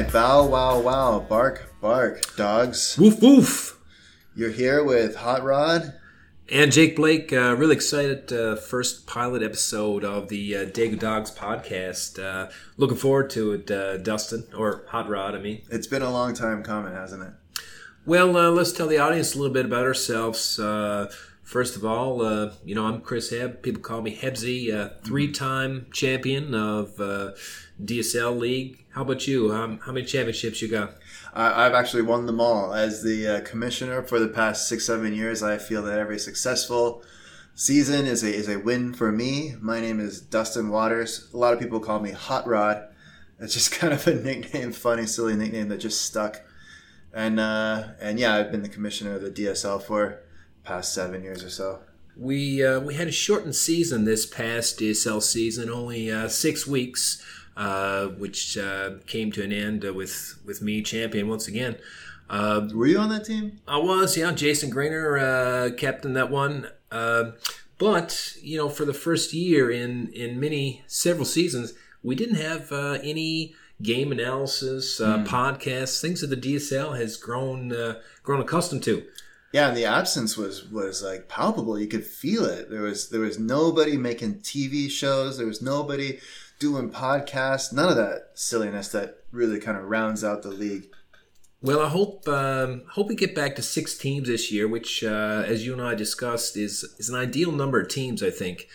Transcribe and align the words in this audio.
right, 0.00 0.12
bow, 0.12 0.44
wow, 0.44 0.80
wow, 0.80 1.20
bark, 1.20 1.72
bark, 1.80 2.34
dogs. 2.34 2.98
Woof 2.98 3.22
woof. 3.22 3.78
You're 4.34 4.50
here 4.50 4.82
with 4.82 5.14
Hot 5.14 5.44
Rod. 5.44 5.94
And 6.50 6.72
Jake 6.72 6.96
Blake, 6.96 7.32
uh, 7.32 7.54
really 7.54 7.76
excited. 7.76 8.32
Uh, 8.32 8.56
first 8.56 9.06
pilot 9.06 9.40
episode 9.40 10.04
of 10.04 10.28
the 10.30 10.56
uh, 10.56 10.64
Daegu 10.66 10.98
Dogs 10.98 11.30
podcast. 11.30 12.18
Uh, 12.18 12.50
looking 12.76 12.96
forward 12.96 13.30
to 13.30 13.52
it, 13.52 13.70
uh, 13.70 13.98
Dustin, 13.98 14.48
or 14.56 14.84
Hot 14.88 15.08
Rod, 15.08 15.36
I 15.36 15.38
mean. 15.38 15.62
It's 15.70 15.86
been 15.86 16.02
a 16.02 16.10
long 16.10 16.34
time 16.34 16.64
coming, 16.64 16.92
hasn't 16.92 17.22
it? 17.22 17.62
Well, 18.04 18.36
uh, 18.36 18.50
let's 18.50 18.72
tell 18.72 18.88
the 18.88 18.98
audience 18.98 19.36
a 19.36 19.38
little 19.38 19.54
bit 19.54 19.64
about 19.64 19.84
ourselves. 19.84 20.58
Uh, 20.58 21.08
first 21.44 21.76
of 21.76 21.84
all, 21.84 22.20
uh, 22.20 22.50
you 22.64 22.74
know, 22.74 22.86
I'm 22.86 23.00
Chris 23.00 23.30
Heb. 23.30 23.62
People 23.62 23.80
call 23.80 24.02
me 24.02 24.16
Hebsy, 24.16 24.74
uh, 24.74 24.88
three-time 25.04 25.86
champion 25.92 26.52
of 26.52 27.00
uh, 27.00 27.30
DSL 27.80 28.36
League. 28.36 28.83
How 28.94 29.02
about 29.02 29.26
you? 29.26 29.52
Um, 29.52 29.80
how 29.80 29.90
many 29.90 30.06
championships 30.06 30.62
you 30.62 30.68
got? 30.68 30.94
I, 31.32 31.66
I've 31.66 31.74
actually 31.74 32.02
won 32.02 32.26
them 32.26 32.40
all. 32.40 32.72
As 32.72 33.02
the 33.02 33.26
uh, 33.26 33.40
commissioner 33.40 34.04
for 34.04 34.20
the 34.20 34.28
past 34.28 34.68
six, 34.68 34.86
seven 34.86 35.12
years, 35.12 35.42
I 35.42 35.58
feel 35.58 35.82
that 35.82 35.98
every 35.98 36.16
successful 36.16 37.02
season 37.56 38.06
is 38.06 38.22
a, 38.22 38.32
is 38.32 38.48
a 38.48 38.60
win 38.60 38.94
for 38.94 39.10
me. 39.10 39.56
My 39.60 39.80
name 39.80 39.98
is 39.98 40.20
Dustin 40.20 40.68
Waters. 40.68 41.28
A 41.34 41.36
lot 41.36 41.52
of 41.52 41.58
people 41.58 41.80
call 41.80 41.98
me 41.98 42.12
Hot 42.12 42.46
Rod. 42.46 42.86
It's 43.40 43.54
just 43.54 43.72
kind 43.78 43.92
of 43.92 44.06
a 44.06 44.14
nickname, 44.14 44.70
funny, 44.70 45.06
silly 45.06 45.34
nickname 45.34 45.70
that 45.70 45.78
just 45.78 46.02
stuck. 46.02 46.42
And 47.12 47.40
uh, 47.40 47.88
and 48.00 48.20
yeah, 48.20 48.36
I've 48.36 48.52
been 48.52 48.62
the 48.62 48.68
commissioner 48.68 49.16
of 49.16 49.22
the 49.22 49.30
DSL 49.30 49.82
for 49.82 50.20
past 50.62 50.94
seven 50.94 51.24
years 51.24 51.42
or 51.42 51.50
so. 51.50 51.80
We 52.16 52.64
uh, 52.64 52.78
we 52.78 52.94
had 52.94 53.08
a 53.08 53.12
shortened 53.12 53.56
season 53.56 54.04
this 54.04 54.24
past 54.24 54.78
DSL 54.78 55.20
season, 55.20 55.68
only 55.68 56.12
uh, 56.12 56.28
six 56.28 56.64
weeks, 56.64 57.24
uh, 57.56 58.06
which 58.06 58.58
uh, 58.58 58.92
came 59.06 59.32
to 59.32 59.42
an 59.42 59.52
end 59.52 59.84
uh, 59.84 59.92
with 59.92 60.38
with 60.44 60.62
me 60.62 60.82
champion 60.82 61.28
once 61.28 61.48
again. 61.48 61.76
Uh, 62.28 62.68
Were 62.72 62.86
you 62.86 62.98
on 62.98 63.10
that 63.10 63.26
team? 63.26 63.60
I 63.68 63.76
was, 63.76 64.16
yeah. 64.16 64.32
Jason 64.32 64.70
Greener 64.70 65.18
uh, 65.18 65.70
captained 65.76 66.16
that 66.16 66.30
one. 66.30 66.68
Uh, 66.90 67.32
but 67.78 68.34
you 68.40 68.56
know, 68.56 68.68
for 68.68 68.84
the 68.84 68.94
first 68.94 69.32
year 69.32 69.70
in 69.70 70.08
in 70.12 70.40
many 70.40 70.82
several 70.86 71.24
seasons, 71.24 71.74
we 72.02 72.14
didn't 72.14 72.36
have 72.36 72.72
uh, 72.72 72.98
any 73.02 73.54
game 73.82 74.12
analysis, 74.12 75.00
uh, 75.00 75.24
podcasts, 75.24 76.00
things 76.00 76.20
that 76.20 76.28
the 76.28 76.36
DSL 76.36 76.98
has 76.98 77.16
grown 77.16 77.72
uh, 77.72 78.00
grown 78.22 78.40
accustomed 78.40 78.82
to. 78.84 79.04
Yeah, 79.52 79.68
and 79.68 79.76
the 79.76 79.84
absence 79.84 80.36
was 80.36 80.68
was 80.68 81.02
like 81.02 81.28
palpable. 81.28 81.78
You 81.78 81.86
could 81.86 82.06
feel 82.06 82.44
it. 82.44 82.70
There 82.70 82.82
was 82.82 83.10
there 83.10 83.20
was 83.20 83.38
nobody 83.38 83.96
making 83.96 84.40
TV 84.40 84.90
shows. 84.90 85.36
There 85.36 85.46
was 85.46 85.62
nobody 85.62 86.20
doing 86.58 86.90
podcasts. 86.90 87.72
None 87.72 87.88
of 87.88 87.96
that 87.96 88.30
silliness 88.34 88.88
that 88.88 89.24
really 89.30 89.58
kind 89.60 89.76
of 89.76 89.84
rounds 89.84 90.24
out 90.24 90.42
the 90.42 90.50
league. 90.50 90.88
Well, 91.62 91.80
I 91.80 91.88
hope 91.88 92.28
um, 92.28 92.82
hope 92.90 93.08
we 93.08 93.14
get 93.14 93.34
back 93.34 93.56
to 93.56 93.62
six 93.62 93.96
teams 93.96 94.28
this 94.28 94.52
year, 94.52 94.68
which, 94.68 95.02
uh, 95.02 95.44
as 95.46 95.64
you 95.64 95.72
and 95.72 95.80
I 95.80 95.94
discussed, 95.94 96.58
is 96.58 96.84
is 96.98 97.08
an 97.08 97.16
ideal 97.16 97.52
number 97.52 97.80
of 97.80 97.88
teams, 97.88 98.22
I 98.22 98.28
think. 98.30 98.68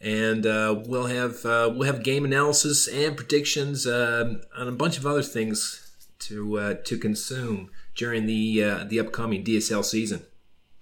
And 0.00 0.44
uh, 0.44 0.82
we'll 0.86 1.06
have 1.06 1.44
uh, 1.46 1.72
we'll 1.72 1.86
have 1.86 2.02
game 2.02 2.24
analysis 2.24 2.88
and 2.88 3.16
predictions 3.16 3.86
um 3.86 4.40
and 4.56 4.68
a 4.68 4.72
bunch 4.72 4.98
of 4.98 5.06
other 5.06 5.22
things 5.22 5.92
to 6.20 6.58
uh, 6.58 6.74
to 6.84 6.98
consume 6.98 7.70
during 7.94 8.26
the 8.26 8.64
uh, 8.64 8.84
the 8.88 8.98
upcoming 8.98 9.44
DSL 9.44 9.84
season. 9.84 10.22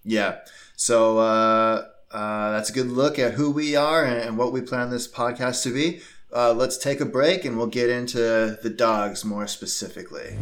Yeah. 0.02 0.38
So 0.76 1.18
uh, 1.18 1.88
uh, 2.10 2.52
that's 2.52 2.70
a 2.70 2.72
good 2.72 2.88
look 2.88 3.18
at 3.18 3.34
who 3.34 3.50
we 3.50 3.76
are 3.76 4.04
and, 4.04 4.20
and 4.20 4.38
what 4.38 4.52
we 4.52 4.60
plan 4.60 4.90
this 4.90 5.06
podcast 5.06 5.62
to 5.64 5.74
be. 5.74 6.00
Uh, 6.32 6.52
let's 6.52 6.78
take 6.78 7.00
a 7.00 7.04
break 7.04 7.44
and 7.44 7.56
we'll 7.58 7.66
get 7.66 7.90
into 7.90 8.56
the 8.62 8.70
dogs 8.70 9.24
more 9.24 9.48
specifically. 9.48 10.36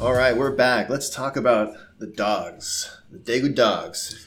All 0.00 0.12
right, 0.12 0.36
we're 0.36 0.54
back. 0.54 0.90
Let's 0.90 1.08
talk 1.08 1.36
about 1.36 1.74
the 1.98 2.06
dogs, 2.06 2.94
the 3.10 3.18
Daegu 3.18 3.54
dogs. 3.54 4.26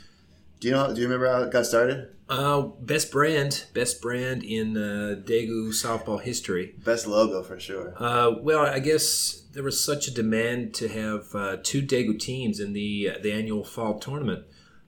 Do 0.60 0.68
you 0.68 0.74
know? 0.74 0.94
Do 0.94 1.00
you 1.02 1.08
remember 1.08 1.32
how 1.32 1.44
it 1.44 1.52
got 1.52 1.68
started? 1.68 2.10
Uh, 2.28 2.62
best 2.62 3.12
brand, 3.12 3.66
best 3.74 4.02
brand 4.02 4.44
in 4.44 4.78
uh, 4.78 5.16
Daegu 5.24 5.70
softball 5.70 6.22
history. 6.22 6.74
Best 6.84 7.06
logo 7.06 7.44
for 7.44 7.60
sure. 7.60 7.94
Uh, 7.98 8.32
well, 8.42 8.66
I 8.66 8.80
guess 8.80 9.44
there 9.54 9.64
was 9.64 9.84
such 9.84 10.08
a 10.08 10.14
demand 10.14 10.74
to 10.76 10.88
have 10.88 11.36
uh, 11.36 11.58
two 11.62 11.82
Daegu 11.82 12.20
teams 12.20 12.60
in 12.60 12.74
the 12.74 13.12
the 13.22 13.32
annual 13.32 13.64
fall 13.64 14.00
tournament, 14.00 14.46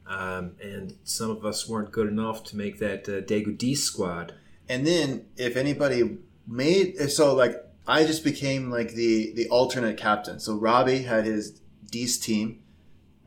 um, 0.07 0.55
and 0.61 0.97
some 1.03 1.29
of 1.29 1.45
us 1.45 1.67
weren't 1.67 1.91
good 1.91 2.07
enough 2.07 2.43
to 2.45 2.57
make 2.57 2.79
that 2.79 3.07
uh, 3.07 3.21
Daegu 3.21 3.57
D 3.57 3.75
squad. 3.75 4.33
And 4.67 4.85
then 4.85 5.25
if 5.37 5.55
anybody 5.55 6.17
made 6.47 6.97
so 7.09 7.35
like 7.35 7.63
I 7.87 8.05
just 8.05 8.23
became 8.23 8.69
like 8.69 8.93
the 8.93 9.33
the 9.33 9.49
alternate 9.49 9.97
captain. 9.97 10.39
So 10.39 10.55
Robbie 10.55 11.03
had 11.03 11.25
his 11.25 11.61
D's 11.89 12.17
team 12.17 12.59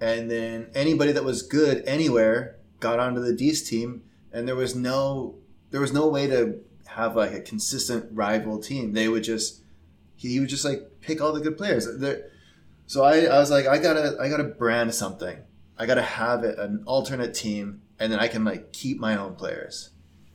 and 0.01 0.31
then 0.31 0.69
anybody 0.75 1.13
that 1.13 1.25
was 1.25 1.43
good 1.43 1.83
anywhere 1.87 2.57
got 2.81 2.99
onto 2.99 3.21
the 3.21 3.33
D's 3.33 3.69
team 3.69 4.03
and 4.33 4.47
there 4.47 4.57
was 4.57 4.75
no 4.75 5.37
there 5.71 5.81
was 5.81 5.93
no 5.93 6.09
way 6.09 6.27
to 6.27 6.61
have 6.87 7.17
like 7.17 7.33
a 7.33 7.41
consistent 7.41 8.07
rival 8.13 8.59
team. 8.59 8.93
They 8.93 9.09
would 9.09 9.25
just 9.25 9.63
he 10.17 10.41
would 10.41 10.49
just 10.49 10.65
like 10.65 11.01
pick 11.01 11.21
all 11.21 11.33
the 11.33 11.41
good 11.41 11.57
players. 11.57 11.87
So 12.87 13.05
I, 13.05 13.25
I 13.25 13.39
was 13.39 13.51
like 13.51 13.67
I 13.67 13.79
gotta 13.79 14.17
I 14.21 14.29
gotta 14.29 14.45
brand 14.45 14.95
something. 14.95 15.39
I 15.79 15.87
gotta 15.87 16.03
have 16.03 16.45
it 16.45 16.59
an 16.59 16.83
alternate 16.87 17.35
team 17.35 17.83
and 17.99 18.13
then 18.13 18.19
I 18.19 18.29
can 18.29 18.45
like 18.45 18.73
keep 18.73 18.99
my 18.99 19.17
own 19.17 19.35
players. 19.35 19.91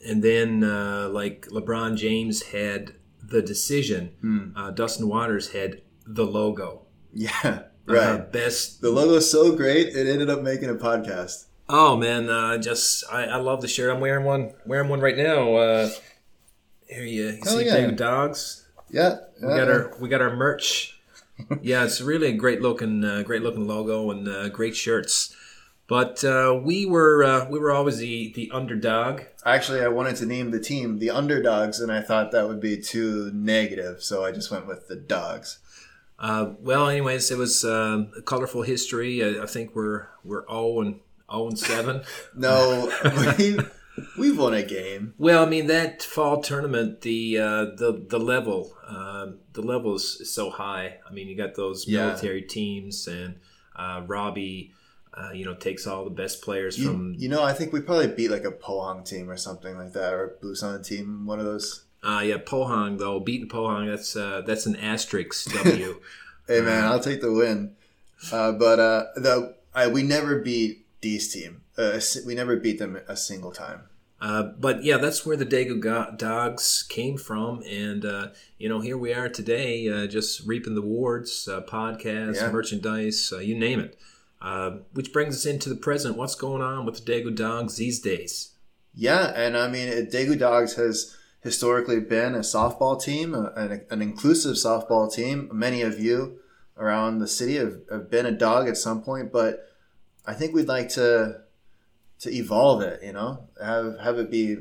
And 0.07 0.23
then, 0.23 0.63
uh, 0.63 1.09
like 1.09 1.47
LeBron 1.51 1.95
James 1.95 2.41
had 2.43 2.93
the 3.21 3.41
decision, 3.41 4.53
uh, 4.55 4.71
Dustin 4.71 5.07
Waters 5.07 5.51
had 5.51 5.81
the 6.07 6.25
logo. 6.25 6.87
Yeah, 7.13 7.29
Uh, 7.43 7.59
right. 7.85 8.31
best 8.31 8.81
The 8.81 8.89
logo's 8.89 9.29
so 9.29 9.55
great, 9.55 9.89
it 9.95 10.07
ended 10.07 10.29
up 10.29 10.41
making 10.41 10.69
a 10.69 10.75
podcast. 10.75 11.45
Oh 11.69 11.95
man, 11.97 12.29
uh, 12.29 12.57
just 12.57 13.03
I, 13.11 13.25
I 13.25 13.35
love 13.37 13.61
the 13.61 13.67
shirt. 13.67 13.93
I'm 13.93 14.01
wearing 14.01 14.25
one, 14.25 14.53
wearing 14.65 14.89
one 14.89 14.99
right 15.01 15.15
now. 15.17 15.55
Uh, 15.55 15.89
here 16.87 17.03
you, 17.03 17.27
you 17.29 17.39
Hell 17.43 17.57
see 17.59 17.65
yeah. 17.65 17.91
Dogs. 17.91 18.67
Yeah, 18.89 19.17
We 19.41 19.47
got 19.47 19.69
our 19.69 19.93
we 20.01 20.09
got 20.09 20.21
our 20.21 20.35
merch. 20.35 20.99
Yeah, 21.61 21.83
it's 21.83 22.01
really 22.01 22.27
a 22.27 22.33
great 22.33 22.61
looking, 22.61 23.03
uh, 23.03 23.23
great 23.23 23.41
looking 23.41 23.67
logo 23.67 24.11
and 24.11 24.27
uh, 24.27 24.49
great 24.49 24.75
shirts. 24.75 25.35
But 25.87 26.23
uh, 26.23 26.57
we 26.63 26.85
were 26.85 27.21
uh, 27.23 27.49
we 27.49 27.59
were 27.59 27.71
always 27.71 27.97
the 27.97 28.31
the 28.33 28.49
underdog. 28.51 29.23
Actually, 29.45 29.81
I 29.81 29.89
wanted 29.89 30.15
to 30.17 30.25
name 30.25 30.51
the 30.51 30.59
team 30.59 30.99
the 30.99 31.09
Underdogs, 31.09 31.81
and 31.81 31.91
I 31.91 32.01
thought 32.01 32.31
that 32.31 32.47
would 32.47 32.61
be 32.61 32.77
too 32.77 33.29
negative, 33.33 34.01
so 34.01 34.23
I 34.23 34.31
just 34.31 34.49
went 34.51 34.67
with 34.67 34.87
the 34.87 34.95
Dogs. 34.95 35.59
Uh, 36.17 36.51
well, 36.61 36.87
anyways, 36.87 37.29
it 37.31 37.37
was 37.37 37.65
uh, 37.65 38.05
a 38.17 38.21
colorful 38.21 38.61
history. 38.61 39.21
I, 39.21 39.43
I 39.43 39.45
think 39.47 39.75
we're 39.75 40.07
we're 40.23 40.45
zero 40.47 40.79
and 40.79 40.99
zero 41.29 41.47
and 41.47 41.59
seven. 41.59 42.03
No, 42.35 42.89
we, 43.37 43.57
we've 44.17 44.37
won 44.37 44.53
a 44.53 44.63
game. 44.63 45.13
Well, 45.17 45.45
I 45.45 45.49
mean 45.49 45.67
that 45.67 46.01
fall 46.03 46.41
tournament, 46.41 47.01
the 47.01 47.37
uh, 47.37 47.65
the 47.75 48.05
the 48.07 48.19
level, 48.19 48.75
um, 48.87 49.39
the 49.53 49.61
level 49.61 49.95
is, 49.95 50.31
so 50.33 50.49
high. 50.49 50.97
I 51.09 51.13
mean, 51.13 51.27
you 51.27 51.35
got 51.35 51.55
those 51.55 51.87
Yeah. 51.87 52.07
military 52.07 52.41
teams, 52.41 53.07
and 53.07 53.35
uh, 53.75 54.03
Robbie, 54.07 54.73
uh, 55.13 55.31
you 55.33 55.45
know, 55.45 55.55
takes 55.55 55.87
all 55.87 56.03
the 56.03 56.09
best 56.09 56.41
players 56.41 56.77
You, 56.77 56.87
from. 56.87 57.15
you 57.17 57.29
know, 57.29 57.43
I 57.43 57.53
think 57.53 57.73
we 57.73 57.81
probably 57.81 58.07
beat 58.07 58.31
like 58.31 58.45
a 58.45 58.51
Pohang 58.51 59.03
team 59.05 59.29
or 59.29 59.37
something 59.37 59.77
like 59.77 59.93
that, 59.93 60.13
or 60.13 60.35
Busan 60.41 60.85
team, 60.85 61.25
one 61.25 61.39
of 61.39 61.45
those. 61.45 61.83
Uh, 62.03 62.21
yeah, 62.25 62.37
Pohang 62.37 62.97
though, 62.97 63.19
beating 63.19 63.47
Pohang, 63.49 63.87
that's 63.89 64.15
uh, 64.15 64.41
that's 64.45 64.65
an 64.65 64.75
asterisk 64.75 65.51
W. 65.63 65.99
Hey 66.47 66.61
man, 66.61 66.83
I'll 66.85 66.99
take 66.99 67.21
the 67.21 67.31
win. 67.31 67.75
Uh, 68.31 68.51
but 68.53 68.79
uh, 68.79 69.05
the 69.15 69.55
I, 69.73 69.87
we 69.87 70.03
never 70.03 70.39
beat 70.39 70.85
D's 71.01 71.31
team. 71.33 71.61
Uh, 71.77 71.99
we 72.25 72.35
never 72.35 72.57
beat 72.57 72.77
them 72.79 72.99
a 73.07 73.15
single 73.15 73.51
time. 73.51 73.81
Uh, 74.21 74.43
but 74.59 74.83
yeah, 74.83 74.97
that's 74.97 75.25
where 75.25 75.35
the 75.35 75.45
Daegu 75.45 75.79
Go- 75.79 76.13
Dogs 76.15 76.83
came 76.87 77.17
from, 77.17 77.63
and 77.63 78.05
uh, 78.05 78.27
you 78.59 78.69
know, 78.69 78.79
here 78.79 78.97
we 78.97 79.13
are 79.15 79.27
today, 79.27 79.89
uh, 79.89 80.05
just 80.05 80.45
reaping 80.45 80.75
the 80.75 80.81
rewards, 80.81 81.47
uh, 81.47 81.61
podcasts, 81.61 82.35
Yeah. 82.35 82.51
merchandise, 82.51 83.33
uh, 83.35 83.39
you 83.39 83.57
name 83.57 83.79
it. 83.79 83.97
Uh, 84.39 84.77
which 84.93 85.11
brings 85.13 85.35
us 85.35 85.45
into 85.45 85.69
the 85.69 85.75
present. 85.75 86.17
What's 86.17 86.35
going 86.35 86.61
on 86.61 86.85
with 86.85 87.03
the 87.03 87.11
Daegu 87.11 87.35
Dogs 87.35 87.77
these 87.77 87.99
days? 87.99 88.51
Yeah, 88.93 89.31
and 89.35 89.57
I 89.57 89.67
mean, 89.69 89.87
Daegu 90.07 90.37
Dogs 90.37 90.73
has 90.75 91.15
historically 91.41 91.99
been 91.99 92.35
a 92.35 92.39
softball 92.39 93.01
team, 93.01 93.33
an, 93.33 93.81
an 93.89 94.01
inclusive 94.01 94.55
softball 94.55 95.11
team. 95.11 95.49
Many 95.51 95.81
of 95.81 95.99
you 95.99 96.39
around 96.77 97.19
the 97.19 97.27
city 97.27 97.55
have, 97.55 97.77
have 97.91 98.09
been 98.11 98.25
a 98.27 98.31
dog 98.31 98.67
at 98.67 98.77
some 98.77 99.01
point, 99.01 99.31
but 99.31 99.65
I 100.25 100.33
think 100.33 100.53
we'd 100.53 100.67
like 100.67 100.89
to 100.89 101.41
to 102.21 102.33
evolve 102.33 102.81
it. 102.81 103.01
You 103.03 103.13
know, 103.13 103.47
have 103.63 103.99
have 103.99 104.17
it 104.17 104.31
be 104.31 104.57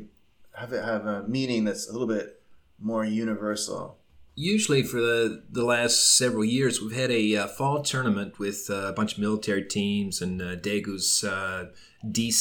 have 0.55 0.73
it 0.73 0.85
have 0.85 1.07
a 1.07 1.27
meaning 1.27 1.65
that's 1.65 1.89
a 1.89 1.93
little 1.93 2.09
bit 2.09 2.43
more 2.79 3.05
universal. 3.05 3.99
Usually, 4.37 4.83
for 4.83 5.01
the, 5.01 5.43
the 5.51 5.65
last 5.65 6.17
several 6.17 6.45
years, 6.45 6.81
we've 6.81 6.97
had 6.97 7.11
a 7.11 7.37
uh, 7.37 7.47
fall 7.47 7.83
tournament 7.83 8.39
with 8.39 8.71
uh, 8.71 8.87
a 8.87 8.93
bunch 8.93 9.15
of 9.15 9.19
military 9.19 9.65
teams 9.65 10.23
and 10.23 10.41
uh, 10.41 10.57
Daegu's 10.57 11.25
uh, 11.25 11.67
D 12.11 12.33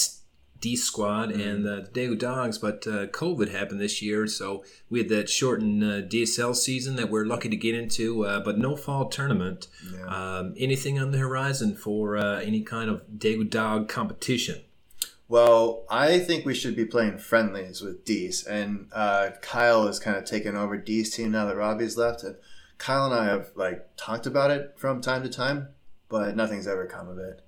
D 0.62 0.76
Squad 0.76 1.32
and 1.32 1.66
uh, 1.66 1.82
the 1.82 1.90
Daegu 1.94 2.18
Dogs, 2.18 2.58
but 2.58 2.86
uh, 2.86 3.08
COVID 3.08 3.52
happened 3.52 3.80
this 3.80 4.02
year, 4.02 4.28
so 4.28 4.64
we 4.90 5.00
had 5.00 5.10
that 5.10 5.30
shortened 5.30 5.84
uh, 5.84 6.02
DSL 6.02 6.56
season 6.56 6.96
that 6.98 7.10
we're 7.10 7.26
lucky 7.26 7.50
to 7.50 7.56
get 7.56 7.76
into, 7.76 8.26
uh, 8.26 8.42
but 8.42 8.58
no 8.58 8.76
fall 8.76 9.08
tournament. 9.08 9.68
Yeah. 9.94 10.06
Um, 10.06 10.54
anything 10.58 11.00
on 11.00 11.12
the 11.12 11.18
horizon 11.18 11.76
for 11.76 12.18
uh, 12.18 12.42
any 12.42 12.62
kind 12.62 12.90
of 12.90 13.04
Daegu 13.18 13.50
Dog 13.50 13.88
competition? 13.88 14.62
Well, 15.30 15.86
I 15.92 16.18
think 16.18 16.44
we 16.44 16.56
should 16.56 16.76
be 16.76 16.86
playing 16.86 17.20
friendlies 17.20 17.82
with 17.82 18.04
D's, 18.04 18.44
and 18.44 18.88
uh, 18.92 19.30
Kyle 19.44 19.88
is 19.88 20.00
kind 20.00 20.18
of 20.18 20.26
taken 20.26 20.56
over 20.56 20.76
D's 20.76 21.16
team 21.16 21.32
now 21.32 21.46
that 21.46 21.56
Robbie's 21.56 21.98
left, 21.98 22.24
and 22.24 22.36
Kyle 22.80 23.06
and 23.06 23.14
I 23.14 23.26
have 23.26 23.52
like 23.56 23.96
talked 23.96 24.26
about 24.26 24.50
it 24.50 24.74
from 24.76 25.02
time 25.02 25.22
to 25.22 25.30
time, 25.30 25.68
but 26.10 26.36
nothing's 26.36 26.66
ever 26.66 26.88
come 26.88 27.08
of 27.08 27.20
it. 27.20 27.44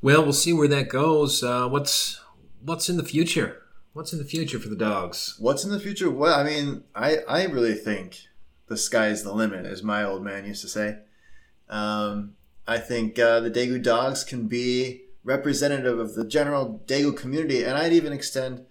Well, 0.00 0.22
we'll 0.22 0.32
see 0.32 0.52
where 0.52 0.68
that 0.68 0.88
goes. 0.88 1.42
Uh, 1.42 1.66
what's 1.68 2.20
what's 2.62 2.88
in 2.88 2.98
the 2.98 3.04
future? 3.04 3.64
What's 3.92 4.12
in 4.12 4.20
the 4.20 4.24
future 4.24 4.60
for 4.60 4.68
the 4.68 4.76
dogs? 4.76 5.34
What's 5.40 5.64
in 5.64 5.72
the 5.72 5.80
future? 5.80 6.08
Well, 6.08 6.38
I 6.38 6.44
mean, 6.44 6.84
I 6.94 7.16
I 7.28 7.46
really 7.46 7.74
think 7.74 8.20
the 8.68 8.76
sky's 8.76 9.24
the 9.24 9.32
limit, 9.32 9.66
as 9.66 9.82
my 9.82 10.04
old 10.04 10.22
man 10.22 10.46
used 10.46 10.62
to 10.62 10.68
say. 10.68 10.98
Um, 11.68 12.36
I 12.64 12.78
think 12.78 13.18
uh, 13.18 13.40
the 13.40 13.50
Daegu 13.50 13.82
dogs 13.82 14.22
can 14.22 14.46
be 14.46 15.05
representative 15.26 15.98
of 15.98 16.14
the 16.14 16.24
general 16.24 16.82
Daegu 16.86 17.14
community, 17.16 17.62
and 17.64 17.76
I'd 17.76 17.92
even 17.92 18.12
extend 18.12 18.64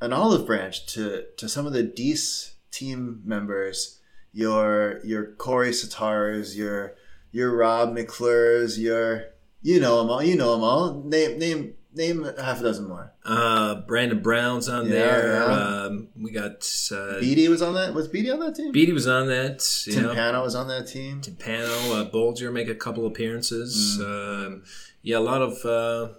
an 0.00 0.12
olive 0.12 0.46
branch 0.46 0.86
to 0.94 1.24
to 1.36 1.48
some 1.48 1.66
of 1.66 1.72
the 1.72 1.82
Dees 1.82 2.54
team 2.72 3.20
members. 3.24 4.00
Your 4.32 5.00
your 5.04 5.26
Corey 5.34 5.70
Satars, 5.72 6.56
your 6.56 6.94
your 7.30 7.54
Rob 7.54 7.94
McClures, 7.94 8.78
your 8.78 9.26
you 9.60 9.78
know 9.78 9.98
them 9.98 10.10
all. 10.10 10.22
You 10.22 10.36
know 10.36 10.52
them 10.52 10.64
all. 10.64 11.02
Name 11.04 11.38
name 11.38 11.74
name 11.94 12.24
half 12.40 12.60
a 12.60 12.62
dozen 12.62 12.88
more. 12.88 13.12
Uh, 13.24 13.82
Brandon 13.86 14.20
Brown's 14.20 14.68
on 14.70 14.86
Yeah, 14.86 14.92
there. 14.92 15.32
yeah. 15.34 15.44
Um, 15.84 16.08
we 16.18 16.30
got 16.32 16.66
uh, 16.90 17.20
Beatty 17.20 17.46
was 17.48 17.60
on 17.60 17.74
that. 17.74 17.92
Was 17.92 18.08
Beatty 18.08 18.30
on 18.30 18.40
that 18.40 18.54
team? 18.56 18.72
Beatty 18.72 18.92
was 18.94 19.06
on 19.06 19.28
that. 19.28 19.58
Tim 19.84 20.04
Yeah. 20.06 20.14
Pano 20.14 20.42
was 20.42 20.54
on 20.54 20.66
that 20.68 20.86
team. 20.88 21.20
Timpano, 21.20 22.00
uh, 22.00 22.10
Bolger 22.10 22.50
make 22.50 22.68
a 22.68 22.74
couple 22.74 23.06
appearances. 23.06 23.98
Mm. 24.00 24.46
Um, 24.46 24.62
yeah, 25.02 25.18
a 25.18 25.20
lot 25.20 25.42
of 25.42 25.64
uh, 25.64 26.14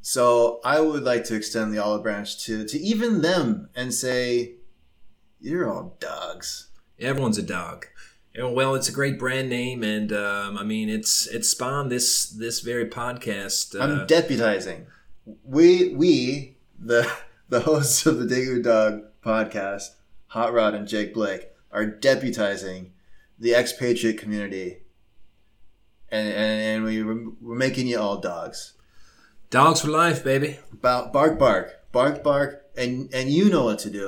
So 0.00 0.60
I 0.64 0.80
would 0.80 1.02
like 1.02 1.24
to 1.24 1.34
extend 1.34 1.72
the 1.72 1.78
olive 1.78 2.02
branch 2.02 2.44
to 2.44 2.64
to 2.66 2.78
even 2.78 3.22
them 3.22 3.68
and 3.74 3.92
say, 3.92 4.56
"You're 5.40 5.70
all 5.70 5.96
dogs." 6.00 6.68
everyone's 7.00 7.38
a 7.38 7.42
dog. 7.42 7.86
Well, 8.36 8.74
it's 8.74 8.88
a 8.88 8.92
great 8.92 9.18
brand 9.18 9.48
name, 9.48 9.84
and 9.84 10.12
um, 10.12 10.58
I 10.58 10.64
mean, 10.64 10.88
it's 10.88 11.28
it's 11.28 11.48
spawned 11.48 11.90
this 11.90 12.26
this 12.26 12.60
very 12.60 12.86
podcast. 12.86 13.78
Uh, 13.78 13.84
I'm 13.84 14.06
deputizing. 14.06 14.86
We 15.44 15.94
we 15.94 16.56
the 16.78 17.10
the 17.48 17.60
hosts 17.60 18.06
of 18.06 18.18
the 18.18 18.26
Daegu 18.26 18.62
Dog 18.64 19.04
podcast, 19.24 19.90
Hot 20.28 20.52
Rod 20.52 20.74
and 20.74 20.88
Jake 20.88 21.14
Blake, 21.14 21.50
are 21.70 21.86
deputizing 21.86 22.90
the 23.38 23.54
expatriate 23.54 24.18
community, 24.18 24.78
and 26.14 26.28
and, 26.42 26.60
and 26.70 26.78
we 26.84 27.02
we're 27.02 27.56
making 27.66 27.86
you 27.90 27.98
all 27.98 28.18
dogs. 28.32 28.74
dogs 29.50 29.80
for 29.82 29.88
life, 29.88 30.22
baby. 30.24 30.58
Ba- 30.72 31.10
Bark 31.12 31.38
bark 31.38 31.66
bark 31.92 32.22
bark, 32.22 32.50
and 32.76 32.92
and 33.18 33.30
you 33.30 33.50
know 33.50 33.64
what 33.68 33.78
to 33.80 33.90
do. 33.90 34.06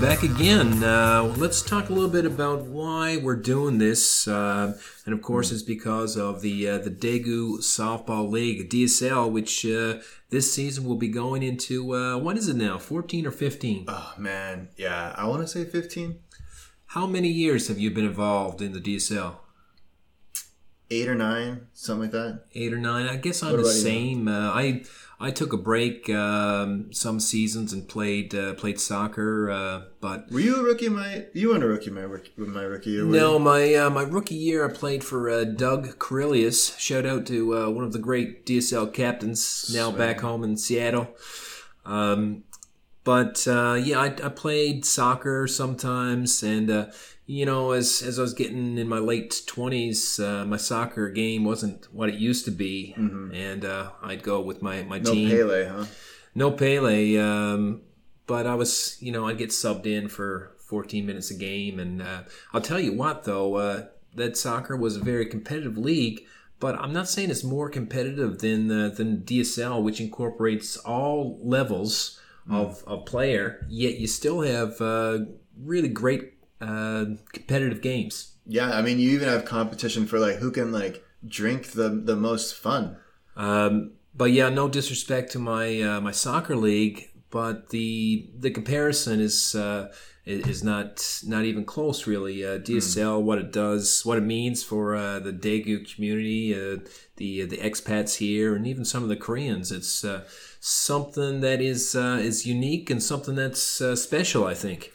Back 0.00 0.22
again. 0.22 0.84
Uh, 0.84 1.34
let's 1.36 1.62
talk 1.62 1.88
a 1.88 1.92
little 1.92 2.10
bit 2.10 2.26
about 2.26 2.62
why 2.64 3.16
we're 3.16 3.36
doing 3.36 3.78
this, 3.78 4.28
uh, 4.28 4.78
and 5.06 5.14
of 5.14 5.22
course, 5.22 5.50
it's 5.50 5.62
because 5.62 6.16
of 6.16 6.42
the 6.42 6.68
uh, 6.68 6.78
the 6.78 6.90
Daegu 6.90 7.58
Softball 7.58 8.30
League 8.30 8.68
(DSL), 8.68 9.30
which 9.30 9.64
uh, 9.64 10.00
this 10.30 10.52
season 10.52 10.84
will 10.84 10.96
be 10.96 11.08
going 11.08 11.42
into 11.42 11.94
uh, 11.94 12.18
what 12.18 12.36
is 12.36 12.48
it 12.48 12.56
now, 12.56 12.76
fourteen 12.76 13.26
or 13.26 13.30
fifteen? 13.30 13.86
Oh 13.88 14.12
man, 14.18 14.68
yeah, 14.76 15.14
I 15.16 15.26
want 15.26 15.42
to 15.42 15.48
say 15.48 15.64
fifteen. 15.64 16.18
How 16.88 17.06
many 17.06 17.28
years 17.28 17.68
have 17.68 17.78
you 17.78 17.90
been 17.90 18.04
involved 18.04 18.60
in 18.60 18.72
the 18.72 18.80
DSL? 18.80 19.36
eight 20.90 21.08
or 21.08 21.14
nine, 21.14 21.66
something 21.72 22.02
like 22.02 22.12
that. 22.12 22.44
eight 22.54 22.72
or 22.72 22.78
nine. 22.78 23.08
I 23.08 23.16
guess 23.16 23.42
I'm 23.42 23.56
the 23.56 23.64
same. 23.64 24.28
Uh, 24.28 24.50
I 24.52 24.84
I 25.20 25.30
took 25.30 25.52
a 25.52 25.56
break 25.56 26.10
um, 26.10 26.92
some 26.92 27.20
seasons 27.20 27.72
and 27.72 27.88
played 27.88 28.34
uh, 28.34 28.54
played 28.54 28.80
soccer, 28.80 29.50
uh, 29.50 29.82
but 30.00 30.30
Were 30.30 30.40
you 30.40 30.56
a 30.56 30.62
rookie? 30.62 30.88
My 30.88 31.26
you 31.32 31.50
weren't 31.50 31.62
a 31.62 31.68
rookie. 31.68 31.90
My 31.90 32.06
my 32.36 32.62
rookie 32.62 32.90
year. 32.90 33.04
no, 33.04 33.34
you? 33.34 33.38
my 33.38 33.74
uh, 33.74 33.90
my 33.90 34.02
rookie 34.02 34.34
year 34.34 34.68
I 34.68 34.72
played 34.72 35.04
for 35.04 35.30
uh, 35.30 35.44
Doug 35.44 35.98
Corellius. 35.98 36.78
Shout 36.78 37.06
out 37.06 37.26
to 37.26 37.56
uh, 37.56 37.70
one 37.70 37.84
of 37.84 37.92
the 37.92 37.98
great 37.98 38.44
DSL 38.44 38.92
captains 38.92 39.70
now 39.72 39.90
back 39.90 40.20
home 40.20 40.42
in 40.42 40.56
Seattle. 40.56 41.08
Um, 41.84 42.44
but 43.04 43.46
uh, 43.46 43.74
yeah, 43.74 44.00
I, 44.00 44.06
I 44.06 44.28
played 44.30 44.84
soccer 44.84 45.46
sometimes, 45.46 46.42
and 46.42 46.70
uh, 46.70 46.86
you 47.26 47.46
know, 47.46 47.72
as 47.72 48.02
as 48.02 48.18
I 48.18 48.22
was 48.22 48.34
getting 48.34 48.78
in 48.78 48.88
my 48.88 48.98
late 48.98 49.42
twenties, 49.46 50.18
uh, 50.18 50.44
my 50.44 50.56
soccer 50.56 51.08
game 51.10 51.44
wasn't 51.44 51.92
what 51.92 52.08
it 52.08 52.16
used 52.16 52.44
to 52.46 52.50
be, 52.50 52.94
and 53.34 53.64
uh, 53.64 53.90
I'd 54.02 54.22
go 54.22 54.40
with 54.40 54.62
my 54.62 54.82
my 54.82 54.98
no 54.98 55.12
team. 55.12 55.28
Pele, 55.30 55.66
huh? 55.66 55.84
No 56.34 56.50
Pele, 56.50 57.16
um, 57.18 57.82
but 58.26 58.46
I 58.46 58.54
was, 58.54 58.96
you 59.00 59.12
know, 59.12 59.26
I'd 59.26 59.38
get 59.38 59.50
subbed 59.50 59.86
in 59.86 60.08
for 60.08 60.52
14 60.58 61.06
minutes 61.06 61.30
a 61.30 61.34
game. 61.34 61.78
And 61.78 62.02
uh, 62.02 62.22
I'll 62.52 62.60
tell 62.60 62.80
you 62.80 62.92
what, 62.92 63.24
though, 63.24 63.56
uh, 63.56 63.86
that 64.16 64.36
soccer 64.36 64.76
was 64.76 64.96
a 64.96 65.00
very 65.00 65.26
competitive 65.26 65.78
league. 65.78 66.22
But 66.60 66.76
I'm 66.76 66.92
not 66.92 67.08
saying 67.08 67.30
it's 67.30 67.44
more 67.44 67.68
competitive 67.68 68.38
than 68.38 68.70
uh, 68.70 68.88
than 68.88 69.18
DSL, 69.18 69.82
which 69.82 70.00
incorporates 70.00 70.76
all 70.78 71.38
levels 71.42 72.20
of, 72.50 72.84
of 72.86 73.06
player. 73.06 73.66
Yet 73.68 73.98
you 73.98 74.06
still 74.06 74.42
have 74.42 74.80
uh, 74.80 75.20
really 75.56 75.88
great 75.88 76.34
uh, 76.60 77.06
competitive 77.32 77.80
games. 77.80 78.36
Yeah, 78.46 78.76
I 78.76 78.82
mean, 78.82 78.98
you 78.98 79.10
even 79.10 79.28
have 79.28 79.44
competition 79.44 80.06
for 80.06 80.18
like 80.18 80.36
who 80.36 80.50
can 80.50 80.72
like 80.72 81.02
drink 81.26 81.72
the 81.72 81.88
the 81.88 82.16
most 82.16 82.54
fun. 82.54 82.98
Um, 83.36 83.92
but 84.14 84.30
yeah, 84.32 84.48
no 84.48 84.68
disrespect 84.68 85.32
to 85.32 85.38
my 85.38 85.80
uh, 85.80 86.00
my 86.00 86.12
soccer 86.12 86.56
league, 86.56 87.10
but 87.30 87.70
the 87.70 88.30
the 88.38 88.50
comparison 88.50 89.20
is 89.20 89.54
uh, 89.54 89.92
is 90.26 90.46
is 90.46 90.64
not 90.64 91.20
not 91.26 91.44
even 91.44 91.64
close 91.64 92.06
really. 92.06 92.44
Uh, 92.44 92.58
DSL, 92.58 93.22
what 93.22 93.38
it 93.38 93.52
does, 93.52 94.02
what 94.04 94.18
it 94.18 94.22
means 94.22 94.62
for 94.62 94.94
uh, 94.94 95.18
the 95.18 95.32
Daegu 95.32 95.92
community, 95.94 96.54
uh, 96.54 96.78
the 97.16 97.44
the 97.44 97.58
expats 97.58 98.16
here, 98.16 98.54
and 98.54 98.66
even 98.66 98.84
some 98.84 99.02
of 99.02 99.08
the 99.08 99.16
Koreans. 99.16 99.70
It's 99.70 100.04
uh, 100.04 100.24
something 100.60 101.40
that 101.40 101.60
is 101.60 101.94
uh, 101.94 102.18
is 102.20 102.46
unique 102.46 102.90
and 102.90 103.02
something 103.02 103.34
that's 103.34 103.80
uh, 103.80 103.96
special. 103.96 104.46
I 104.46 104.54
think. 104.54 104.92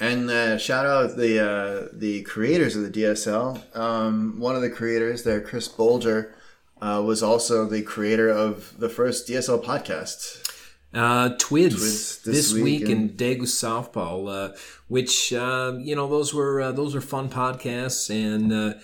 And 0.00 0.30
uh, 0.30 0.58
shout 0.58 0.86
out 0.86 1.16
the 1.16 1.40
uh, 1.44 1.88
the 1.92 2.22
creators 2.22 2.76
of 2.76 2.82
the 2.82 2.90
DSL. 2.90 3.76
Um, 3.76 4.38
one 4.38 4.54
of 4.54 4.62
the 4.62 4.70
creators 4.70 5.24
there, 5.24 5.40
Chris 5.40 5.68
Bolger, 5.68 6.32
uh, 6.80 7.02
was 7.04 7.22
also 7.22 7.66
the 7.66 7.82
creator 7.82 8.28
of 8.28 8.78
the 8.78 8.88
first 8.88 9.28
DSL 9.28 9.64
podcast. 9.64 10.47
Uh, 10.94 11.30
Twids, 11.38 11.74
Twids 11.76 12.18
this, 12.22 12.50
this 12.50 12.54
week, 12.54 12.64
week 12.80 12.82
in 12.88 12.98
and- 12.98 13.10
Daegu 13.16 13.42
softball, 13.42 14.28
uh, 14.52 14.56
which 14.88 15.32
uh, 15.32 15.74
you 15.78 15.94
know 15.94 16.08
those 16.08 16.32
were 16.32 16.60
uh, 16.62 16.72
those 16.72 16.94
were 16.94 17.00
fun 17.02 17.28
podcasts, 17.28 18.08
and 18.08 18.52
uh, 18.52 18.74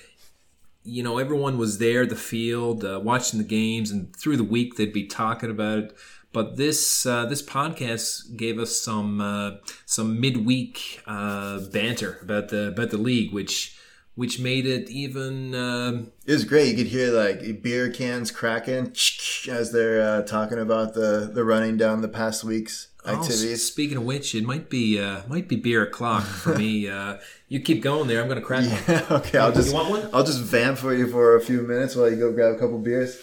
you 0.83 1.03
know 1.03 1.17
everyone 1.19 1.57
was 1.57 1.79
there 1.79 2.05
the 2.05 2.15
field 2.17 2.85
uh, 2.85 3.01
watching 3.03 3.39
the 3.39 3.45
games, 3.45 3.91
and 3.91 4.15
through 4.15 4.37
the 4.37 4.45
week 4.45 4.77
they'd 4.77 4.93
be 4.93 5.07
talking 5.07 5.51
about 5.51 5.79
it. 5.79 5.97
But 6.33 6.57
this 6.57 7.07
uh, 7.07 7.25
this 7.27 7.43
podcast 7.43 8.37
gave 8.37 8.59
us 8.59 8.77
some 8.77 9.21
uh, 9.23 9.53
some 9.87 10.21
midweek 10.21 11.01
uh, 11.07 11.61
banter 11.73 12.19
about 12.21 12.49
the 12.49 12.69
about 12.69 12.91
the 12.91 12.99
league, 12.99 13.33
which 13.33 13.79
which 14.15 14.39
made 14.41 14.67
it 14.67 14.89
even. 14.91 15.55
um 15.55 16.13
It 16.27 16.33
was 16.33 16.45
great. 16.45 16.69
You 16.69 16.77
could 16.77 16.93
hear 16.93 17.11
like 17.13 17.63
beer 17.63 17.91
cans 17.91 18.31
cracking 18.31 18.93
as 19.51 19.73
they're 19.73 20.01
uh, 20.01 20.23
talking 20.23 20.59
about 20.59 20.95
the 20.95 21.31
the 21.33 21.45
running 21.45 21.77
down 21.77 22.01
the 22.03 22.09
past 22.09 22.45
week's 22.45 22.89
Oh, 23.07 23.17
activities. 23.21 23.67
speaking 23.67 23.99
of 23.99 24.05
which, 24.05 24.35
it 24.35 24.45
might 24.45 24.71
be 24.71 24.99
uh, 24.99 25.21
might 25.29 25.47
be 25.47 25.57
beer 25.57 25.83
o'clock 25.83 26.25
for 26.25 26.55
me. 26.57 26.89
Uh, 26.99 27.19
you 27.49 27.61
keep 27.61 27.83
going 27.83 28.09
there. 28.09 28.21
I'm 28.23 28.29
going 28.29 28.41
to 28.41 28.47
crack 28.47 28.65
one. 28.65 29.03
Okay, 29.21 29.37
I'll 29.39 29.51
You 29.51 29.55
just 29.63 29.75
want 29.75 29.91
one? 29.91 30.09
I'll 30.15 30.25
just 30.25 30.41
vamp 30.41 30.79
for 30.79 30.95
you 30.95 31.07
for 31.09 31.37
a 31.37 31.41
few 31.41 31.61
minutes 31.63 31.95
while 31.97 32.09
you 32.11 32.17
go 32.17 32.33
grab 32.33 32.55
a 32.57 32.59
couple 32.59 32.79
beers. 32.79 33.21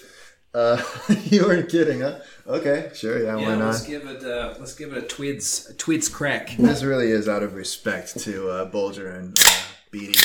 Uh, 0.53 0.77
you 1.31 1.43
weren't 1.45 1.67
kidding, 1.69 2.01
huh? 2.01 2.19
Okay, 2.45 2.91
sure, 2.93 3.23
yeah, 3.23 3.35
why 3.35 3.55
not? 3.55 3.69
let's 3.71 3.87
give 3.87 4.05
it. 4.05 4.23
Uh, 4.23 4.53
let's 4.59 4.75
give 4.75 4.91
it 4.93 4.97
a 5.03 5.07
twids 5.07 5.67
a 5.71 5.73
twids 5.73 6.07
crack. 6.09 6.55
This 6.59 6.83
really 6.83 7.09
is 7.09 7.27
out 7.27 7.41
of 7.41 7.55
respect 7.55 8.19
to 8.19 8.49
uh, 8.49 8.69
Bolger 8.71 9.07
and 9.17 9.35
uh, 9.43 9.49
Beatty. 9.89 10.19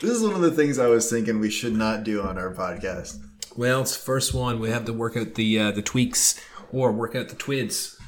This 0.00 0.10
is 0.10 0.22
one 0.22 0.34
of 0.34 0.40
the 0.42 0.50
things 0.50 0.78
I 0.78 0.86
was 0.88 1.10
thinking 1.10 1.40
we 1.40 1.50
should 1.50 1.74
not 1.74 2.04
do 2.04 2.22
on 2.22 2.36
our 2.38 2.52
podcast. 2.52 3.20
Well, 3.56 3.82
it's 3.82 3.96
the 3.96 4.02
first 4.04 4.34
one. 4.34 4.60
We 4.60 4.70
have 4.70 4.84
to 4.86 4.92
work 4.92 5.16
out 5.16 5.34
the 5.34 5.58
uh, 5.58 5.70
the 5.70 5.82
tweaks 5.82 6.40
or 6.72 6.92
work 6.92 7.14
out 7.14 7.28
the 7.28 7.36
twids. 7.36 7.98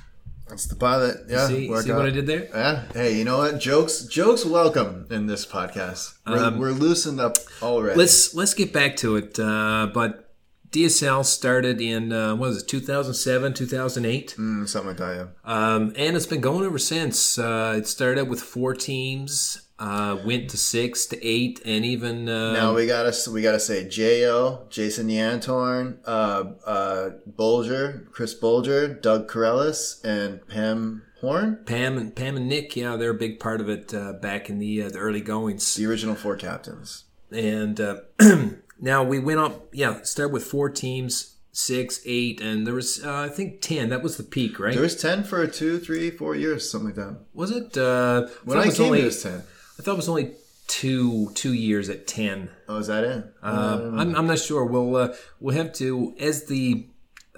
That's 0.48 0.66
the 0.66 0.76
pilot. 0.76 1.16
Yeah. 1.28 1.48
see, 1.48 1.66
see 1.66 1.92
what 1.92 2.06
I 2.06 2.10
did 2.10 2.26
there? 2.26 2.48
Yeah. 2.54 2.84
Hey, 2.92 3.18
you 3.18 3.24
know 3.24 3.38
what? 3.38 3.58
Jokes, 3.58 4.04
jokes, 4.04 4.44
welcome 4.44 5.06
in 5.10 5.26
this 5.26 5.44
podcast. 5.44 6.14
We're, 6.26 6.56
we're 6.56 6.70
loosened 6.70 7.20
up 7.20 7.36
already. 7.62 7.92
Um, 7.94 7.98
Let's 7.98 8.32
let's 8.34 8.54
get 8.54 8.72
back 8.72 8.96
to 8.98 9.16
it. 9.16 9.38
Uh, 9.40 9.88
but 9.92 10.34
DSL 10.70 11.24
started 11.24 11.80
in 11.80 12.12
uh, 12.12 12.36
what 12.36 12.48
was 12.50 12.62
it, 12.62 12.68
2007, 12.68 13.54
2008, 13.54 14.34
Mm, 14.38 14.68
something 14.68 14.88
like 14.88 14.96
that. 14.98 15.28
Yeah. 15.46 15.74
um, 15.74 15.92
and 15.96 16.16
it's 16.16 16.26
been 16.26 16.40
going 16.40 16.64
ever 16.64 16.78
since. 16.78 17.38
Uh, 17.38 17.74
it 17.78 17.86
started 17.88 18.28
with 18.28 18.40
four 18.40 18.74
teams, 18.74 19.65
uh, 19.78 20.16
went 20.24 20.48
to 20.50 20.56
six, 20.56 21.04
to 21.06 21.22
eight, 21.24 21.60
and 21.64 21.84
even 21.84 22.28
uh, 22.28 22.52
Now 22.52 22.74
we 22.74 22.86
gotta 22.86 23.14
we 23.30 23.42
gotta 23.42 23.60
say 23.60 23.86
Jo, 23.88 24.66
Jason 24.70 25.08
Yantorn, 25.08 25.98
uh, 26.06 26.44
uh, 26.66 27.10
Bolger, 27.38 28.10
Chris 28.10 28.34
Bolger, 28.38 29.00
Doug 29.00 29.28
Corellis, 29.28 30.02
and 30.04 30.46
Pam 30.48 31.02
Horn, 31.20 31.60
Pam 31.66 31.98
and 31.98 32.14
Pam 32.16 32.36
and 32.36 32.48
Nick. 32.48 32.74
Yeah, 32.76 32.96
they're 32.96 33.10
a 33.10 33.14
big 33.14 33.38
part 33.40 33.60
of 33.60 33.68
it 33.68 33.92
uh, 33.92 34.14
back 34.14 34.48
in 34.48 34.58
the 34.58 34.82
uh, 34.82 34.88
the 34.90 34.98
early 34.98 35.20
goings. 35.20 35.74
the 35.74 35.86
original 35.86 36.14
four 36.14 36.36
captains. 36.36 37.04
and 37.30 37.80
uh, 37.80 37.96
now 38.80 39.02
we 39.02 39.18
went 39.18 39.40
up. 39.40 39.68
Yeah, 39.74 40.02
started 40.02 40.32
with 40.32 40.44
four 40.44 40.70
teams, 40.70 41.36
six, 41.52 42.00
eight, 42.06 42.40
and 42.40 42.66
there 42.66 42.74
was 42.74 43.04
uh, 43.04 43.14
I 43.14 43.28
think 43.28 43.60
ten. 43.60 43.88
That 43.90 44.02
was 44.02 44.16
the 44.16 44.22
peak, 44.24 44.58
right? 44.58 44.72
There 44.72 44.82
was 44.82 44.96
ten 45.00 45.22
for 45.24 45.46
two, 45.46 45.78
three, 45.78 46.10
four 46.10 46.34
years, 46.34 46.70
something 46.70 46.88
like 46.88 46.96
that. 46.96 47.18
was 47.34 47.50
it? 47.50 47.76
Uh, 47.76 48.26
When 48.44 48.56
I 48.58 48.66
was 48.66 48.76
came, 48.78 48.86
only, 48.86 49.00
it 49.02 49.04
was 49.06 49.22
ten. 49.22 49.42
I 49.78 49.82
thought 49.82 49.92
it 49.92 49.96
was 49.96 50.08
only 50.08 50.32
two 50.66 51.30
two 51.34 51.52
years 51.52 51.88
at 51.88 52.06
ten. 52.06 52.50
Oh, 52.68 52.78
is 52.78 52.86
that 52.88 53.04
it? 53.04 53.24
Uh, 53.42 53.90
I'm, 53.96 54.14
I'm 54.16 54.26
not 54.26 54.38
sure. 54.38 54.64
We'll 54.64 54.96
uh, 54.96 55.14
we'll 55.40 55.54
have 55.56 55.72
to 55.74 56.14
as 56.18 56.46
the 56.46 56.88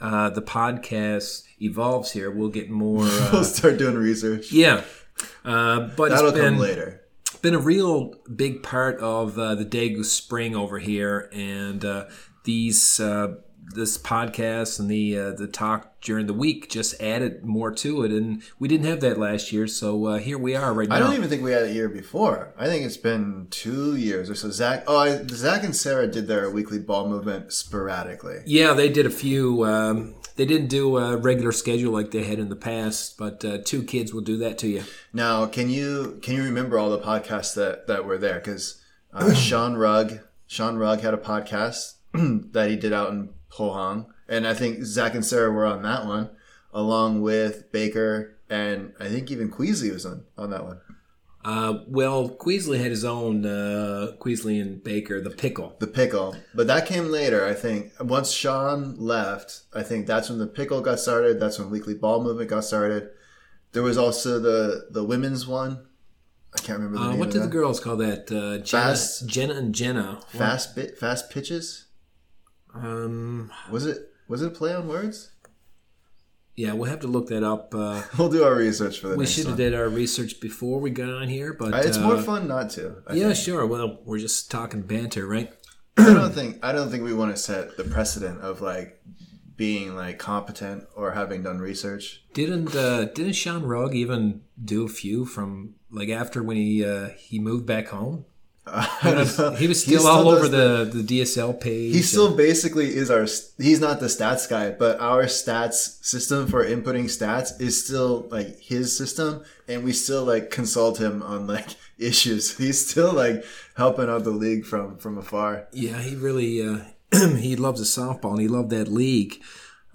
uh, 0.01 0.31
the 0.31 0.43
podcast 0.43 1.43
evolves 1.61 2.13
here. 2.13 2.31
We'll 2.31 2.49
get 2.51 2.71
more. 2.71 3.05
Uh, 3.09 3.31
we'll 3.33 3.45
start 3.45 3.79
doing 3.79 3.97
research. 3.97 4.53
yeah, 4.53 4.85
uh, 5.45 5.89
but 5.97 6.11
That'll 6.11 6.29
it's 6.29 6.39
been 6.39 6.55
come 6.55 6.59
later. 6.63 7.01
been 7.43 7.55
a 7.55 7.59
real 7.59 8.15
big 8.35 8.63
part 8.63 8.99
of 9.01 9.39
uh, 9.39 9.55
the 9.57 9.65
Daegu 9.65 10.05
Spring 10.05 10.55
over 10.55 10.79
here, 10.79 11.29
and 11.33 11.85
uh, 11.85 12.05
these 12.45 13.01
uh, 13.01 13.35
this 13.75 13.99
podcast 13.99 14.79
and 14.81 14.91
the 14.91 15.19
uh, 15.19 15.31
the 15.33 15.47
talk 15.47 16.01
during 16.01 16.27
the 16.27 16.33
week 16.33 16.71
just 16.71 17.01
added 17.01 17.45
more 17.45 17.71
to 17.73 18.05
it, 18.05 18.13
and 18.13 18.43
we 18.59 18.69
didn't 18.69 18.87
have 18.87 19.01
that 19.01 19.19
last 19.19 19.53
year, 19.53 19.67
so 19.67 20.07
uh, 20.07 20.19
here 20.19 20.39
we 20.39 20.55
are 20.55 20.73
right 20.73 20.89
now. 20.89 20.97
I 20.97 20.99
don't 20.99 21.15
even 21.15 21.29
think 21.29 21.43
we 21.43 21.53
had 21.53 21.63
it 21.65 21.71
a 21.71 21.75
year 21.75 21.89
before. 21.89 22.55
I 22.57 22.67
think 22.67 22.85
it's 22.85 22.97
been 22.97 23.49
two 23.51 23.97
years 23.97 24.31
or 24.31 24.35
so. 24.35 24.51
Zach, 24.51 24.85
oh, 24.87 24.99
I, 24.99 25.25
Zach 25.27 25.65
and 25.65 25.75
Sarah 25.75 26.07
did 26.07 26.29
their 26.29 26.51
weekly 26.51 26.79
ball 26.79 27.09
movement 27.09 27.53
sporadically. 27.53 28.39
yeah, 28.47 28.73
they 28.75 28.89
did 28.89 29.07
a 29.07 29.11
few. 29.11 29.65
Um, 29.65 30.15
they 30.37 30.47
didn't 30.47 30.69
do 30.69 30.97
a 30.99 31.17
regular 31.17 31.51
schedule 31.51 31.93
like 31.93 32.13
they 32.13 32.23
had 32.23 32.39
in 32.39 32.49
the 32.49 32.57
past, 32.57 33.19
but 33.19 33.45
uh, 33.45 33.59
two 33.65 33.83
kids 33.83 34.15
will 34.15 34.21
do 34.21 34.37
that 34.39 34.57
to 34.59 34.69
you. 34.69 34.85
Now, 35.13 35.47
can 35.47 35.69
you 35.69 36.21
can 36.23 36.37
you 36.37 36.45
remember 36.45 36.79
all 36.79 36.91
the 36.91 37.01
podcasts 37.01 37.55
that 37.55 37.89
that 37.89 38.05
were 38.05 38.19
there? 38.19 38.37
Because 38.37 38.81
uh, 39.13 39.35
Sean 39.49 39.75
Rugg, 39.75 40.21
Sean 40.47 40.77
Rugg 40.77 41.01
had 41.01 41.13
a 41.13 41.19
podcast 41.19 41.95
that 42.53 42.71
he 42.71 42.77
did 42.77 42.93
out 42.93 43.11
in 43.11 43.31
Pohang, 43.51 44.07
and 44.29 44.47
I 44.47 44.55
think 44.55 44.85
Zach 44.85 45.15
and 45.15 45.25
Sarah 45.25 45.51
were 45.51 45.67
on 45.67 45.83
that 45.83 46.07
one, 46.07 46.31
along 46.73 47.23
with 47.23 47.71
Baker, 47.73 48.37
and 48.51 48.93
I 49.01 49.09
think 49.09 49.31
even 49.31 49.51
Queasley 49.51 49.93
was 49.93 50.05
on 50.07 50.25
on 50.37 50.51
that 50.51 50.65
one. 50.65 50.81
Uh, 51.45 51.79
well, 51.87 52.29
Queasley 52.29 52.79
had 52.79 52.91
his 52.91 53.05
own 53.05 53.47
uh, 53.47 54.13
Queasley 54.21 54.61
and 54.61 54.83
Baker, 54.83 55.21
the 55.21 55.31
pickle. 55.31 55.77
The 55.79 55.87
pickle, 55.87 56.37
but 56.55 56.67
that 56.67 56.85
came 56.87 57.07
later. 57.11 57.47
I 57.47 57.55
think 57.55 57.93
once 58.01 58.31
Sean 58.33 58.97
left, 58.97 59.63
I 59.73 59.83
think 59.83 60.07
that's 60.07 60.29
when 60.29 60.39
the 60.39 60.47
pickle 60.49 60.81
got 60.81 60.99
started. 60.99 61.41
That's 61.41 61.59
when 61.59 61.71
weekly 61.71 61.95
ball 61.95 62.23
movement 62.23 62.51
got 62.51 62.65
started. 62.65 63.11
There 63.73 63.83
was 63.83 63.97
also 63.97 64.39
the 64.41 64.89
the 64.91 65.05
women's 65.05 65.47
one. 65.47 65.87
I 66.55 66.59
can't 66.61 66.79
remember 66.81 66.99
the 66.99 67.05
Uh, 67.05 67.11
name 67.11 67.19
what 67.21 67.31
did 67.31 67.43
the 67.43 67.47
girls 67.49 67.79
call 67.79 67.97
that? 67.99 68.31
Uh, 68.33 68.59
Jenna, 68.65 68.85
Fast- 68.89 69.27
Jenna 69.27 69.55
and 69.55 69.75
Jenna. 69.75 70.21
Fast 70.29 70.75
bit, 70.75 70.99
fast 70.99 71.31
pitches. 71.31 71.85
Um, 72.83 73.51
Was 73.71 73.87
it 73.87 73.99
was 74.29 74.43
it 74.43 74.49
a 74.49 74.51
play 74.51 74.75
on 74.75 74.89
words? 74.89 75.31
yeah, 76.55 76.73
we'll 76.73 76.91
have 76.91 77.01
to 77.01 77.07
look 77.07 77.29
that 77.29 77.45
up. 77.45 77.73
Uh, 77.75 78.03
We'll 78.19 78.29
do 78.31 78.43
our 78.45 78.55
research 78.55 78.99
for 78.99 79.09
the 79.09 79.17
we 79.17 79.27
should 79.27 79.47
have 79.47 79.57
did 79.57 79.75
our 79.75 79.89
research 79.89 80.41
before 80.41 80.81
we 80.81 80.91
got 80.91 81.09
on 81.09 81.29
here, 81.29 81.53
but 81.55 81.73
It's 81.87 81.97
uh, 81.99 82.03
more 82.03 82.19
fun 82.21 82.49
not 82.49 82.71
to. 82.71 83.03
I 83.07 83.15
Yeah, 83.15 83.27
think. 83.33 83.37
sure. 83.37 83.65
Well, 83.67 84.01
we're 84.05 84.19
just 84.19 84.51
talking 84.51 84.83
banter, 84.83 85.27
right? 85.27 85.53
I 85.97 86.13
don't 86.15 86.33
think 86.33 86.59
I 86.65 86.73
don't 86.73 86.91
think 86.91 87.05
we 87.05 87.15
want 87.15 87.35
to 87.35 87.41
set 87.41 87.77
the 87.77 87.85
precedent 87.85 88.41
of 88.41 88.61
like 88.61 89.01
being 89.57 89.97
like 89.97 90.19
competent 90.19 90.85
or 90.95 91.13
having 91.13 91.43
done 91.43 91.59
research. 91.59 92.23
Didn't 92.35 92.75
uh, 92.75 93.07
didn't 93.07 93.33
Sean 93.35 93.63
Rugg 93.65 93.95
even 93.95 94.43
do 94.63 94.85
a 94.85 94.89
few 94.89 95.25
from 95.25 95.75
like 95.91 96.09
after 96.09 96.43
when 96.43 96.57
he 96.57 96.85
uh, 96.85 97.09
he 97.17 97.39
moved 97.39 97.67
back 97.67 97.89
home? 97.89 98.25
He 99.59 99.67
was 99.67 99.85
He 99.85 99.97
still, 99.97 100.07
all 100.07 100.29
over 100.29 100.49
the, 100.49 100.91
the 100.93 101.03
DSL 101.21 101.61
page. 101.61 101.93
He 101.93 101.99
and- 101.99 102.05
still 102.05 102.37
basically 102.37 102.89
is 102.97 103.11
our. 103.11 103.27
He's 103.59 103.81
not 103.81 104.01
the 104.01 104.07
stats 104.07 104.49
guy, 104.49 104.71
but 104.71 105.01
our 105.01 105.25
stats 105.25 106.03
system 106.05 106.47
for 106.47 106.65
inputting 106.65 107.05
stats 107.05 107.61
is 107.61 107.83
still 107.85 108.29
like 108.31 108.59
his 108.61 108.97
system, 108.97 109.43
and 109.69 109.85
we 109.85 109.93
still 109.93 110.25
like 110.25 110.51
consult 110.51 110.99
him 111.01 111.23
on 111.23 111.47
like 111.47 111.69
issues. 111.99 112.57
He's 112.57 112.89
still 112.89 113.13
like 113.13 113.45
helping 113.77 114.09
out 114.09 114.25
the 114.25 114.31
league 114.31 114.65
from 114.65 114.97
from 114.99 115.19
afar. 115.19 115.69
Yeah, 115.73 116.01
he 116.01 116.15
really 116.17 116.63
uh, 116.67 116.81
he 117.37 117.57
loves 117.57 117.81
the 117.81 117.87
softball 118.03 118.33
and 118.33 118.41
he 118.41 118.49
loved 118.49 118.71
that 118.71 118.89
league. 118.89 119.41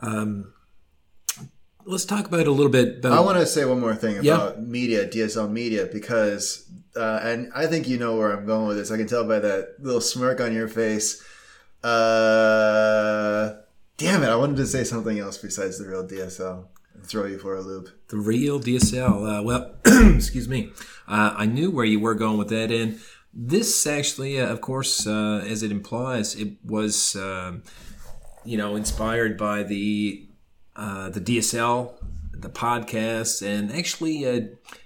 Um, 0.01 0.53
let's 1.85 2.05
talk 2.05 2.27
about 2.27 2.41
it 2.41 2.47
a 2.47 2.51
little 2.51 2.71
bit. 2.71 2.99
About, 2.99 3.13
I 3.13 3.19
want 3.21 3.37
to 3.39 3.45
say 3.45 3.65
one 3.65 3.79
more 3.79 3.95
thing 3.95 4.23
Yeah. 4.23 4.35
about 4.35 4.61
media, 4.63 5.07
DSL 5.07 5.47
media, 5.51 5.87
because, 5.91 6.65
uh, 6.95 7.19
and 7.23 7.51
I 7.55 7.67
think 7.67 7.87
you 7.87 7.97
know 7.97 8.15
where 8.17 8.31
I'm 8.31 8.45
going 8.45 8.67
with 8.67 8.77
this. 8.77 8.91
I 8.91 8.97
can 8.97 9.07
tell 9.07 9.27
by 9.27 9.39
that 9.39 9.75
little 9.79 10.01
smirk 10.01 10.39
on 10.41 10.53
your 10.53 10.67
face. 10.67 11.21
Uh, 11.83 13.55
damn 13.97 14.23
it! 14.23 14.27
I 14.29 14.35
wanted 14.35 14.57
to 14.57 14.67
say 14.67 14.83
something 14.83 15.19
else 15.19 15.37
besides 15.37 15.77
the 15.79 15.87
real 15.87 16.07
DSL 16.07 16.65
and 16.93 17.05
throw 17.05 17.25
you 17.25 17.37
for 17.37 17.55
a 17.55 17.61
loop. 17.61 17.89
The 18.09 18.17
real 18.17 18.59
DSL. 18.59 19.39
Uh, 19.39 19.43
well, 19.43 19.75
excuse 20.15 20.47
me. 20.47 20.71
Uh, 21.07 21.33
I 21.35 21.45
knew 21.45 21.69
where 21.71 21.85
you 21.85 21.99
were 21.99 22.15
going 22.15 22.37
with 22.37 22.49
that, 22.49 22.71
and 22.71 22.99
this 23.33 23.85
actually, 23.85 24.39
uh, 24.39 24.47
of 24.47 24.61
course, 24.61 25.05
uh, 25.05 25.43
as 25.45 25.63
it 25.63 25.71
implies, 25.71 26.35
it 26.35 26.53
was, 26.63 27.15
um, 27.17 27.63
you 28.45 28.57
know, 28.57 28.75
inspired 28.75 29.37
by 29.37 29.63
the 29.63 30.25
uh, 30.75 31.09
the 31.09 31.21
DSL, 31.21 31.93
the 32.33 32.49
podcast, 32.49 33.45
and 33.45 33.71
actually, 33.71 34.25
uh, 34.27 34.41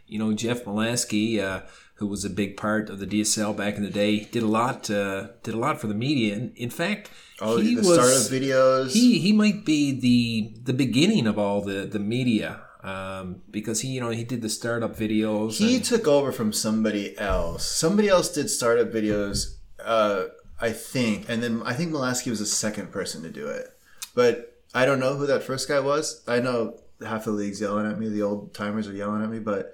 you 0.08 0.20
know, 0.20 0.34
Jeff 0.34 0.64
Molaski, 0.66 1.40
uh, 1.40 1.62
who 1.96 2.08
was 2.08 2.24
a 2.24 2.30
big 2.30 2.58
part 2.58 2.90
of 2.90 3.00
the 3.00 3.08
DSL 3.08 3.56
back 3.56 3.76
in 3.76 3.84
the 3.84 3.90
day, 3.90 4.20
did 4.32 4.44
a 4.44 4.48
lot. 4.48 4.90
Uh, 4.90 5.28
did 5.44 5.54
a 5.54 5.58
lot 5.58 5.80
for 5.82 5.88
the 5.88 5.96
media. 5.96 6.36
And 6.36 6.56
in 6.58 6.70
fact, 6.70 7.10
Oh, 7.40 7.58
he 7.58 7.76
the 7.76 7.82
was 7.82 7.94
start 7.94 8.10
of 8.12 8.42
videos. 8.42 8.92
he 8.94 9.20
he 9.20 9.32
might 9.32 9.66
be 9.66 9.92
the 10.00 10.60
the 10.64 10.74
beginning 10.74 11.28
of 11.28 11.38
all 11.38 11.62
the 11.62 11.86
the 11.86 12.00
media 12.00 12.62
um, 12.84 13.42
because 13.52 13.82
he 13.82 13.90
you 13.90 14.02
know 14.02 14.10
he 14.10 14.24
did 14.24 14.42
the 14.42 14.50
startup 14.50 14.96
videos. 14.96 15.58
He 15.58 15.76
and- 15.76 15.86
took 15.86 16.08
over 16.08 16.32
from 16.32 16.52
somebody 16.54 17.18
else. 17.20 17.66
Somebody 17.66 18.10
else 18.10 18.30
did 18.34 18.50
startup 18.50 18.92
videos, 18.92 19.56
uh, 19.84 20.26
I 20.60 20.72
think, 20.72 21.30
and 21.30 21.42
then 21.44 21.62
I 21.64 21.74
think 21.74 21.92
Molaski 21.92 22.30
was 22.32 22.40
the 22.40 22.46
second 22.48 22.92
person 22.92 23.22
to 23.24 23.30
do 23.30 23.48
it. 23.48 23.68
But 24.16 24.57
I 24.74 24.86
don't 24.86 25.00
know 25.00 25.16
who 25.16 25.26
that 25.28 25.44
first 25.44 25.68
guy 25.68 25.80
was. 25.80 26.24
I 26.28 26.40
know 26.40 26.80
half 27.06 27.26
the 27.26 27.32
league's 27.32 27.62
yelling 27.62 27.90
at 27.90 28.00
me. 28.00 28.10
The 28.10 28.22
old 28.22 28.54
timers 28.54 28.88
are 28.88 28.94
yelling 28.94 29.24
at 29.24 29.30
me, 29.30 29.40
but 29.40 29.74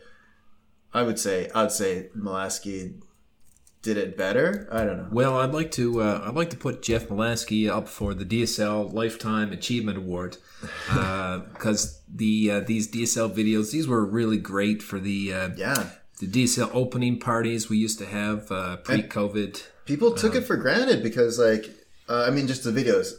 I 0.94 1.04
would 1.04 1.20
say 1.20 1.50
I'd 1.56 1.72
say 1.72 2.10
Molaski 2.18 3.02
did 3.82 3.98
it 3.98 4.16
better. 4.16 4.68
I 4.72 4.86
don't 4.86 4.98
know. 4.98 5.08
well, 5.12 5.38
I'd 5.38 5.52
like 5.54 5.72
to 5.72 6.02
uh, 6.02 6.24
I'd 6.26 6.36
like 6.36 6.50
to 6.52 6.58
put 6.58 6.82
Jeff 6.82 7.08
Molaski 7.10 7.70
up 7.70 7.88
for 7.90 8.14
the 8.14 8.24
DSL 8.24 8.94
Lifetime 8.94 9.52
Achievement 9.52 9.98
Award 9.98 10.38
because 10.88 12.02
the 12.08 12.52
uh, 12.52 12.60
these 12.62 12.90
DSL 12.90 13.34
videos 13.34 13.72
these 13.72 13.88
were 13.88 14.06
really 14.06 14.38
great 14.38 14.82
for 14.82 15.00
the 15.00 15.34
uh, 15.34 15.50
Yeah, 15.58 15.90
the 16.20 16.28
DSL 16.28 16.70
opening 16.74 17.20
parties 17.20 17.70
we 17.70 17.78
used 17.78 18.00
to 18.00 18.06
have 18.06 18.50
uh, 18.52 18.78
pre 18.78 19.04
COVID. 19.04 19.64
people 19.86 20.14
took 20.14 20.36
it 20.36 20.42
for 20.42 20.56
granted 20.56 21.04
because, 21.04 21.38
like, 21.38 21.66
uh, 22.08 22.26
I 22.26 22.30
mean, 22.30 22.48
just 22.48 22.64
the 22.64 22.72
videos. 22.72 23.12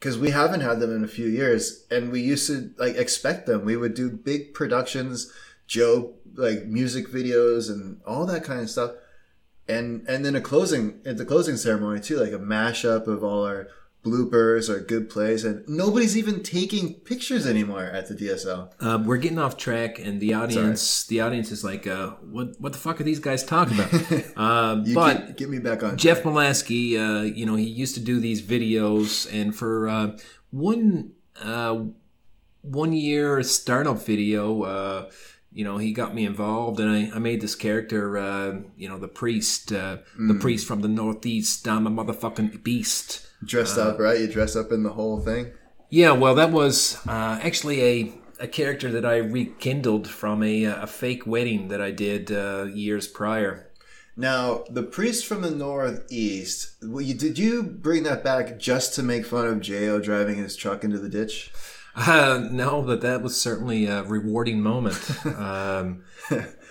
Because 0.00 0.18
we 0.18 0.30
haven't 0.30 0.62
had 0.62 0.80
them 0.80 0.96
in 0.96 1.04
a 1.04 1.08
few 1.08 1.28
years, 1.28 1.84
and 1.90 2.10
we 2.10 2.22
used 2.22 2.46
to 2.46 2.72
like 2.78 2.96
expect 2.96 3.46
them. 3.46 3.64
We 3.64 3.76
would 3.76 3.94
do 3.94 4.10
big 4.10 4.54
productions, 4.54 5.30
Joe 5.66 6.14
like 6.34 6.64
music 6.66 7.08
videos 7.08 7.68
and 7.70 8.00
all 8.06 8.24
that 8.26 8.44
kind 8.44 8.60
of 8.60 8.70
stuff, 8.70 8.92
and 9.68 10.06
and 10.08 10.24
then 10.24 10.34
a 10.34 10.40
closing 10.40 11.00
at 11.04 11.18
the 11.18 11.24
closing 11.24 11.56
ceremony 11.56 12.00
too, 12.00 12.16
like 12.16 12.32
a 12.32 12.38
mashup 12.38 13.06
of 13.06 13.22
all 13.22 13.44
our 13.44 13.68
bloopers 14.04 14.68
or 14.68 14.80
good 14.80 15.10
plays, 15.10 15.44
and 15.44 15.66
nobody's 15.68 16.16
even 16.16 16.42
taking 16.42 16.94
pictures 16.94 17.46
anymore 17.46 17.84
at 17.84 18.08
the 18.08 18.14
DSL. 18.14 18.72
Uh, 18.80 19.02
we're 19.04 19.18
getting 19.18 19.38
off 19.38 19.56
track, 19.56 19.98
and 19.98 20.20
the 20.20 20.34
audience 20.34 21.06
the 21.06 21.20
audience 21.20 21.50
is 21.50 21.62
like, 21.62 21.86
uh, 21.86 22.10
"What 22.22 22.60
what 22.60 22.72
the 22.72 22.78
fuck 22.78 23.00
are 23.00 23.04
these 23.04 23.20
guys 23.20 23.44
talking 23.44 23.78
about?" 23.78 23.92
uh, 24.36 24.82
You 24.84 24.94
but 24.94 25.26
get, 25.28 25.36
get 25.36 25.50
me 25.50 25.58
back 25.58 25.82
on. 25.82 25.96
Jeff 25.96 26.22
Molaski, 26.22 26.98
uh, 26.98 27.22
you 27.22 27.44
know, 27.46 27.56
he 27.56 27.64
used 27.64 27.94
to 27.94 28.00
do 28.00 28.20
these 28.20 28.42
videos, 28.42 29.28
and 29.32 29.54
for 29.54 29.88
uh, 29.88 30.16
one 30.50 31.12
uh, 31.40 31.84
one 32.62 32.92
year 32.92 33.42
startup 33.42 34.04
video. 34.04 34.62
Uh, 34.62 35.10
you 35.52 35.64
know, 35.64 35.78
he 35.78 35.92
got 35.92 36.14
me 36.14 36.24
involved, 36.24 36.78
and 36.78 36.88
I, 36.88 37.16
I 37.16 37.18
made 37.18 37.40
this 37.40 37.56
character. 37.56 38.16
Uh, 38.16 38.60
you 38.76 38.88
know, 38.88 38.98
the 38.98 39.08
priest, 39.08 39.72
uh, 39.72 39.98
the 40.16 40.34
priest 40.34 40.64
from 40.66 40.80
the 40.80 40.88
northeast. 40.88 41.66
I'm 41.66 41.88
a 41.88 41.90
motherfucking 41.90 42.62
beast. 42.62 43.26
Dressed 43.44 43.78
up, 43.78 43.98
right? 43.98 44.20
You 44.20 44.28
dress 44.28 44.54
up 44.56 44.70
in 44.72 44.82
the 44.82 44.90
whole 44.90 45.20
thing. 45.20 45.52
Yeah, 45.88 46.12
well, 46.12 46.34
that 46.36 46.52
was 46.52 46.98
uh, 47.08 47.38
actually 47.42 47.82
a, 47.82 48.12
a 48.40 48.46
character 48.48 48.90
that 48.92 49.04
I 49.04 49.16
rekindled 49.16 50.08
from 50.08 50.42
a, 50.42 50.64
a 50.64 50.86
fake 50.86 51.26
wedding 51.26 51.68
that 51.68 51.80
I 51.80 51.90
did 51.90 52.30
uh, 52.30 52.64
years 52.64 53.08
prior. 53.08 53.66
Now, 54.16 54.64
the 54.70 54.82
priest 54.82 55.24
from 55.26 55.40
the 55.42 55.50
northeast. 55.50 56.72
well, 56.82 57.00
you- 57.00 57.14
Did 57.14 57.38
you 57.38 57.62
bring 57.62 58.02
that 58.04 58.22
back 58.22 58.58
just 58.58 58.94
to 58.96 59.02
make 59.02 59.24
fun 59.24 59.46
of 59.46 59.60
Jo 59.60 59.98
driving 60.00 60.36
his 60.36 60.54
truck 60.56 60.84
into 60.84 60.98
the 60.98 61.08
ditch? 61.08 61.50
Uh, 61.96 62.46
no, 62.52 62.82
but 62.82 63.00
that 63.00 63.22
was 63.22 63.40
certainly 63.40 63.86
a 63.86 64.02
rewarding 64.04 64.60
moment. 64.60 65.00
um, 65.38 66.04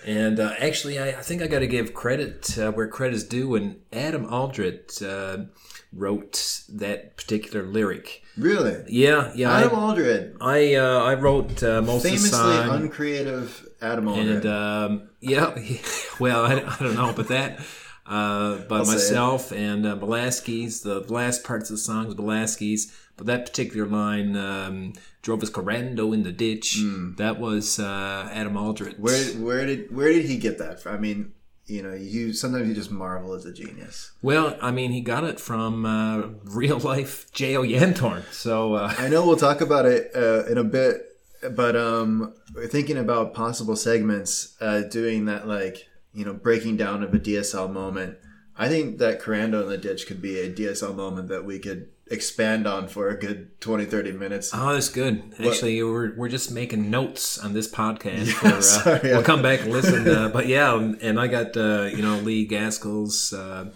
and 0.04 0.40
uh, 0.40 0.54
actually, 0.58 0.98
I, 0.98 1.08
I 1.08 1.22
think 1.22 1.42
I 1.42 1.46
got 1.46 1.60
to 1.60 1.66
give 1.66 1.94
credit 1.94 2.58
uh, 2.58 2.72
where 2.72 2.88
credit 2.88 3.14
is 3.14 3.24
due. 3.24 3.54
And 3.54 3.80
Adam 3.92 4.32
Aldred 4.32 4.90
uh, 5.02 5.44
wrote 5.92 6.62
that 6.68 7.16
particular 7.16 7.64
lyric. 7.64 8.22
Really? 8.36 8.84
Yeah, 8.88 9.32
yeah. 9.34 9.52
Adam 9.52 9.78
I 9.78 9.82
Aldred, 9.82 10.36
I, 10.40 10.74
uh, 10.74 11.02
I 11.04 11.14
wrote 11.14 11.62
uh, 11.62 11.82
most 11.82 12.04
of 12.04 12.10
the 12.10 12.16
famously 12.16 12.56
uncreative 12.76 13.68
Adam 13.82 14.08
Aldred. 14.08 14.28
and 14.28 14.46
um, 14.46 15.08
yeah, 15.20 15.54
well, 16.20 16.44
I, 16.44 16.54
I 16.54 16.76
don't 16.78 16.94
know, 16.94 17.12
but 17.14 17.28
that. 17.28 17.60
Uh, 18.06 18.58
by 18.62 18.78
I'll 18.78 18.86
myself 18.86 19.52
and 19.52 19.86
uh, 19.86 19.94
Belasky's, 19.94 20.80
the 20.80 20.98
last 21.12 21.44
parts 21.44 21.70
of 21.70 21.76
the 21.76 21.82
songs, 21.82 22.12
Belasky's, 22.14 22.92
but 23.20 23.26
that 23.26 23.44
particular 23.44 23.86
line, 23.86 24.34
um, 24.34 24.94
drove 25.20 25.42
his 25.42 25.50
Korando 25.50 26.14
in 26.14 26.22
the 26.22 26.32
ditch. 26.32 26.78
That 27.18 27.38
was 27.38 27.78
uh, 27.78 28.30
Adam 28.32 28.56
Aldrich. 28.56 28.96
Where 28.96 29.22
where 29.34 29.66
did 29.66 29.94
where 29.94 30.10
did 30.10 30.24
he 30.24 30.38
get 30.38 30.56
that 30.56 30.80
from? 30.80 30.94
I 30.94 30.98
mean, 30.98 31.32
you 31.66 31.82
know, 31.82 31.92
you 31.92 32.32
sometimes 32.32 32.66
you 32.66 32.74
just 32.74 32.90
marvel 32.90 33.34
as 33.34 33.44
a 33.44 33.52
genius. 33.52 34.12
Well, 34.22 34.56
I 34.62 34.70
mean, 34.70 34.90
he 34.90 35.02
got 35.02 35.24
it 35.24 35.38
from 35.38 35.84
uh, 35.84 36.28
real 36.44 36.78
life 36.78 37.30
J.O. 37.32 37.62
Yantorn. 37.62 38.24
So, 38.32 38.72
uh, 38.72 38.94
I 38.96 39.10
know 39.10 39.26
we'll 39.26 39.36
talk 39.36 39.60
about 39.60 39.84
it 39.84 40.10
uh, 40.16 40.46
in 40.46 40.56
a 40.56 40.64
bit, 40.64 41.02
but 41.50 41.76
um, 41.76 42.32
thinking 42.68 42.96
about 42.96 43.34
possible 43.34 43.76
segments, 43.76 44.56
uh, 44.62 44.80
doing 44.80 45.26
that 45.26 45.46
like 45.46 45.88
you 46.14 46.24
know 46.24 46.32
breaking 46.32 46.78
down 46.78 47.02
of 47.02 47.12
a 47.12 47.18
DSL 47.18 47.70
moment. 47.70 48.16
I 48.56 48.68
think 48.68 48.96
that 48.98 49.20
Korando 49.20 49.62
in 49.62 49.68
the 49.68 49.78
ditch 49.78 50.06
could 50.06 50.22
be 50.22 50.38
a 50.38 50.50
DSL 50.50 50.94
moment 50.94 51.28
that 51.28 51.44
we 51.44 51.58
could 51.58 51.88
expand 52.10 52.66
on 52.66 52.88
for 52.88 53.08
a 53.08 53.18
good 53.18 53.60
20, 53.60 53.84
30 53.84 54.12
minutes. 54.12 54.50
oh, 54.52 54.72
that's 54.72 54.88
good. 54.88 55.32
Actually, 55.38 55.82
we're, 55.82 56.14
we're 56.16 56.28
just 56.28 56.50
making 56.50 56.90
notes 56.90 57.38
on 57.38 57.52
this 57.52 57.70
podcast. 57.70 58.32
for, 58.32 58.48
uh, 58.48 58.60
sorry, 58.60 59.00
we'll 59.04 59.22
come 59.22 59.42
back 59.42 59.62
and 59.62 59.72
listen. 59.72 60.08
Uh, 60.08 60.28
but 60.32 60.46
yeah, 60.46 60.74
and 60.74 61.18
I 61.20 61.28
got, 61.28 61.56
uh, 61.56 61.84
you 61.84 62.02
know, 62.02 62.16
Lee 62.16 62.46
Gaskell's 62.46 63.32
uh, 63.32 63.70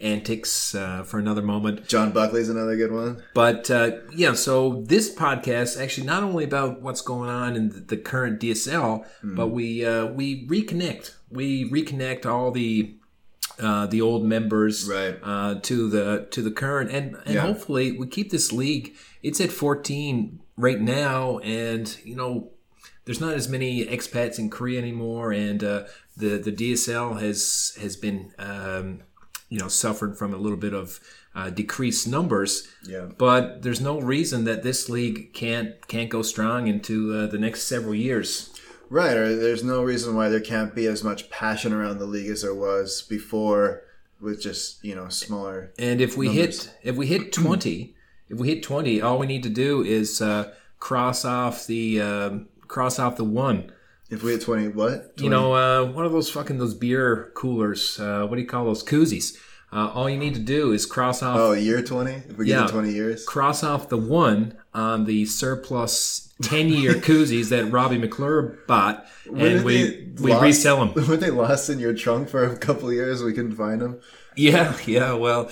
antics 0.00 0.74
uh, 0.74 1.04
for 1.04 1.18
another 1.18 1.42
moment. 1.42 1.86
John 1.88 2.12
Buckley's 2.12 2.48
another 2.48 2.76
good 2.76 2.92
one. 2.92 3.22
But 3.34 3.70
uh, 3.70 3.92
yeah, 4.14 4.34
so 4.34 4.82
this 4.82 5.14
podcast 5.14 5.80
actually 5.80 6.06
not 6.06 6.22
only 6.22 6.44
about 6.44 6.82
what's 6.82 7.00
going 7.00 7.30
on 7.30 7.56
in 7.56 7.68
the, 7.70 7.80
the 7.80 7.96
current 7.96 8.40
DSL, 8.40 9.06
but 9.22 9.48
we 9.48 9.86
uh, 9.86 10.06
we 10.06 10.46
reconnect. 10.48 11.14
We 11.30 11.70
reconnect 11.70 12.26
all 12.26 12.50
the 12.50 12.96
uh, 13.58 13.86
the 13.86 14.00
old 14.00 14.24
members 14.24 14.88
Right. 14.88 15.16
uh, 15.22 15.56
to 15.62 15.88
the 15.88 16.26
to 16.30 16.42
the 16.42 16.50
current, 16.50 16.90
and 16.90 17.16
and 17.24 17.34
Yeah. 17.34 17.40
hopefully 17.42 17.92
we 17.92 18.06
keep 18.06 18.30
this 18.30 18.52
league. 18.52 18.94
It's 19.22 19.40
at 19.40 19.50
fourteen 19.52 20.40
right 20.56 20.80
now, 20.80 21.38
and 21.40 21.96
you 22.04 22.16
know 22.16 22.50
there's 23.04 23.20
not 23.20 23.34
as 23.34 23.48
many 23.48 23.84
expats 23.86 24.38
in 24.38 24.50
Korea 24.50 24.78
anymore, 24.80 25.32
and 25.32 25.62
uh, 25.64 25.84
the 26.16 26.38
the 26.38 26.52
DSL 26.52 27.14
has 27.20 27.76
has 27.80 27.96
been 27.96 28.32
um, 28.38 29.00
you 29.48 29.58
know 29.58 29.68
suffered 29.68 30.18
from 30.18 30.34
a 30.34 30.38
little 30.38 30.58
bit 30.58 30.74
of 30.74 31.00
uh, 31.34 31.50
decreased 31.50 32.08
numbers. 32.08 32.66
Yeah. 32.86 33.06
But 33.18 33.62
there's 33.62 33.80
no 33.80 34.00
reason 34.00 34.44
that 34.44 34.62
this 34.62 34.88
league 34.88 35.32
can't 35.34 35.86
can't 35.88 36.10
go 36.10 36.22
strong 36.22 36.66
into 36.66 37.14
uh, 37.14 37.26
the 37.26 37.38
next 37.38 37.64
several 37.64 37.94
years. 37.94 38.50
Right, 38.88 39.16
or 39.16 39.34
there's 39.34 39.64
no 39.64 39.82
reason 39.82 40.14
why 40.14 40.28
there 40.28 40.40
can't 40.40 40.74
be 40.74 40.86
as 40.86 41.02
much 41.02 41.28
passion 41.30 41.72
around 41.72 41.98
the 41.98 42.06
league 42.06 42.30
as 42.30 42.42
there 42.42 42.54
was 42.54 43.02
before 43.02 43.82
with 44.20 44.40
just, 44.40 44.82
you 44.84 44.94
know, 44.94 45.08
smaller. 45.08 45.72
And 45.78 46.00
if 46.00 46.16
we 46.16 46.26
Numbers. 46.26 46.66
hit 46.66 46.74
if 46.82 46.96
we 46.96 47.06
hit 47.06 47.32
twenty, 47.32 47.94
if 48.28 48.38
we 48.38 48.48
hit 48.48 48.62
twenty, 48.62 49.00
all 49.02 49.18
we 49.18 49.26
need 49.26 49.42
to 49.42 49.48
do 49.50 49.82
is 49.82 50.20
uh, 50.22 50.52
cross 50.78 51.24
off 51.24 51.66
the 51.66 52.00
um, 52.00 52.48
cross 52.68 52.98
off 52.98 53.16
the 53.16 53.24
one. 53.24 53.72
If 54.08 54.22
we 54.22 54.30
hit 54.30 54.42
20, 54.42 54.68
what? 54.68 55.14
You 55.16 55.28
know, 55.28 55.52
uh, 55.54 55.84
one 55.90 56.06
of 56.06 56.12
those 56.12 56.30
fucking 56.30 56.58
those 56.58 56.74
beer 56.74 57.32
coolers. 57.34 57.98
Uh, 57.98 58.24
what 58.28 58.36
do 58.36 58.40
you 58.42 58.46
call 58.46 58.64
those 58.64 58.84
koozies? 58.84 59.36
Uh, 59.72 59.88
all 59.90 60.08
you 60.08 60.16
need 60.16 60.34
to 60.34 60.40
do 60.40 60.70
is 60.70 60.86
cross 60.86 61.24
off 61.24 61.36
Oh, 61.36 61.52
year 61.54 61.82
20? 61.82 62.12
If 62.12 62.38
we 62.38 62.46
get 62.46 62.52
Yeah. 62.60 62.66
to 62.66 62.72
20 62.72 62.92
years? 62.92 63.24
cross 63.26 63.64
off 63.64 63.88
the 63.88 63.96
one 63.96 64.56
on 64.76 65.06
the 65.06 65.24
surplus 65.24 66.32
10 66.42 66.68
year 66.68 66.94
koozies 66.94 67.48
that 67.48 67.72
Robbie 67.72 67.98
McClure 67.98 68.58
bought, 68.68 69.06
and 69.24 69.64
we, 69.64 70.12
we 70.20 70.32
lost- 70.32 70.42
resell 70.42 70.84
them. 70.84 71.08
Weren't 71.08 71.20
they 71.20 71.30
lost 71.30 71.70
in 71.70 71.78
your 71.80 71.94
trunk 71.94 72.28
for 72.28 72.44
a 72.44 72.56
couple 72.56 72.88
of 72.88 72.94
years? 72.94 73.22
We 73.22 73.32
couldn't 73.32 73.56
find 73.56 73.80
them. 73.80 74.00
Yeah, 74.36 74.76
yeah, 74.86 75.14
well, 75.14 75.50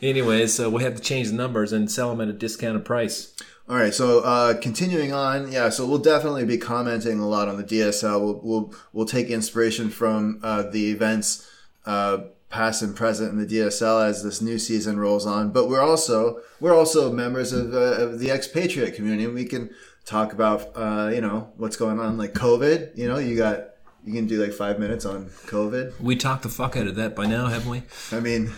anyways, 0.00 0.60
uh, 0.60 0.70
we'll 0.70 0.84
have 0.84 0.94
to 0.94 1.02
change 1.02 1.28
the 1.28 1.34
numbers 1.34 1.72
and 1.72 1.90
sell 1.90 2.10
them 2.10 2.20
at 2.20 2.28
a 2.28 2.32
discounted 2.32 2.84
price. 2.84 3.34
All 3.68 3.76
right, 3.76 3.92
so 3.94 4.20
uh, 4.20 4.54
continuing 4.60 5.12
on, 5.12 5.50
yeah, 5.50 5.68
so 5.68 5.86
we'll 5.86 5.98
definitely 5.98 6.44
be 6.44 6.58
commenting 6.58 7.18
a 7.20 7.28
lot 7.28 7.48
on 7.48 7.56
the 7.56 7.64
DSL. 7.64 8.20
We'll 8.20 8.40
we'll, 8.42 8.74
we'll 8.92 9.06
take 9.06 9.28
inspiration 9.28 9.90
from 9.90 10.40
uh, 10.42 10.62
the 10.62 10.90
events 10.90 11.48
uh, 11.86 12.18
past 12.50 12.82
and 12.82 12.94
present 12.94 13.32
in 13.32 13.38
the 13.38 13.46
DSL 13.46 14.06
as 14.06 14.22
this 14.22 14.42
new 14.42 14.58
season 14.58 14.98
rolls 14.98 15.24
on. 15.24 15.50
But 15.50 15.68
we're 15.68 15.80
also 15.80 16.40
we're 16.60 16.74
also 16.74 17.10
members 17.10 17.52
of, 17.52 17.72
uh, 17.72 18.02
of 18.02 18.18
the 18.18 18.30
expatriate 18.30 18.94
community. 18.94 19.26
We 19.26 19.46
can 19.46 19.70
talk 20.04 20.32
about 20.32 20.70
uh, 20.76 21.10
you 21.14 21.20
know 21.20 21.52
what's 21.56 21.76
going 21.76 21.98
on, 21.98 22.18
like 22.18 22.34
COVID. 22.34 22.96
You 22.96 23.08
know, 23.08 23.18
you 23.18 23.36
got 23.36 23.70
you 24.04 24.12
can 24.12 24.26
do 24.26 24.42
like 24.42 24.52
five 24.52 24.78
minutes 24.78 25.04
on 25.06 25.26
COVID. 25.46 26.00
We 26.00 26.16
talked 26.16 26.42
the 26.42 26.48
fuck 26.48 26.76
out 26.76 26.86
of 26.86 26.96
that 26.96 27.14
by 27.16 27.26
now, 27.26 27.46
haven't 27.46 27.70
we? 27.70 27.82
I 28.12 28.20
mean, 28.20 28.52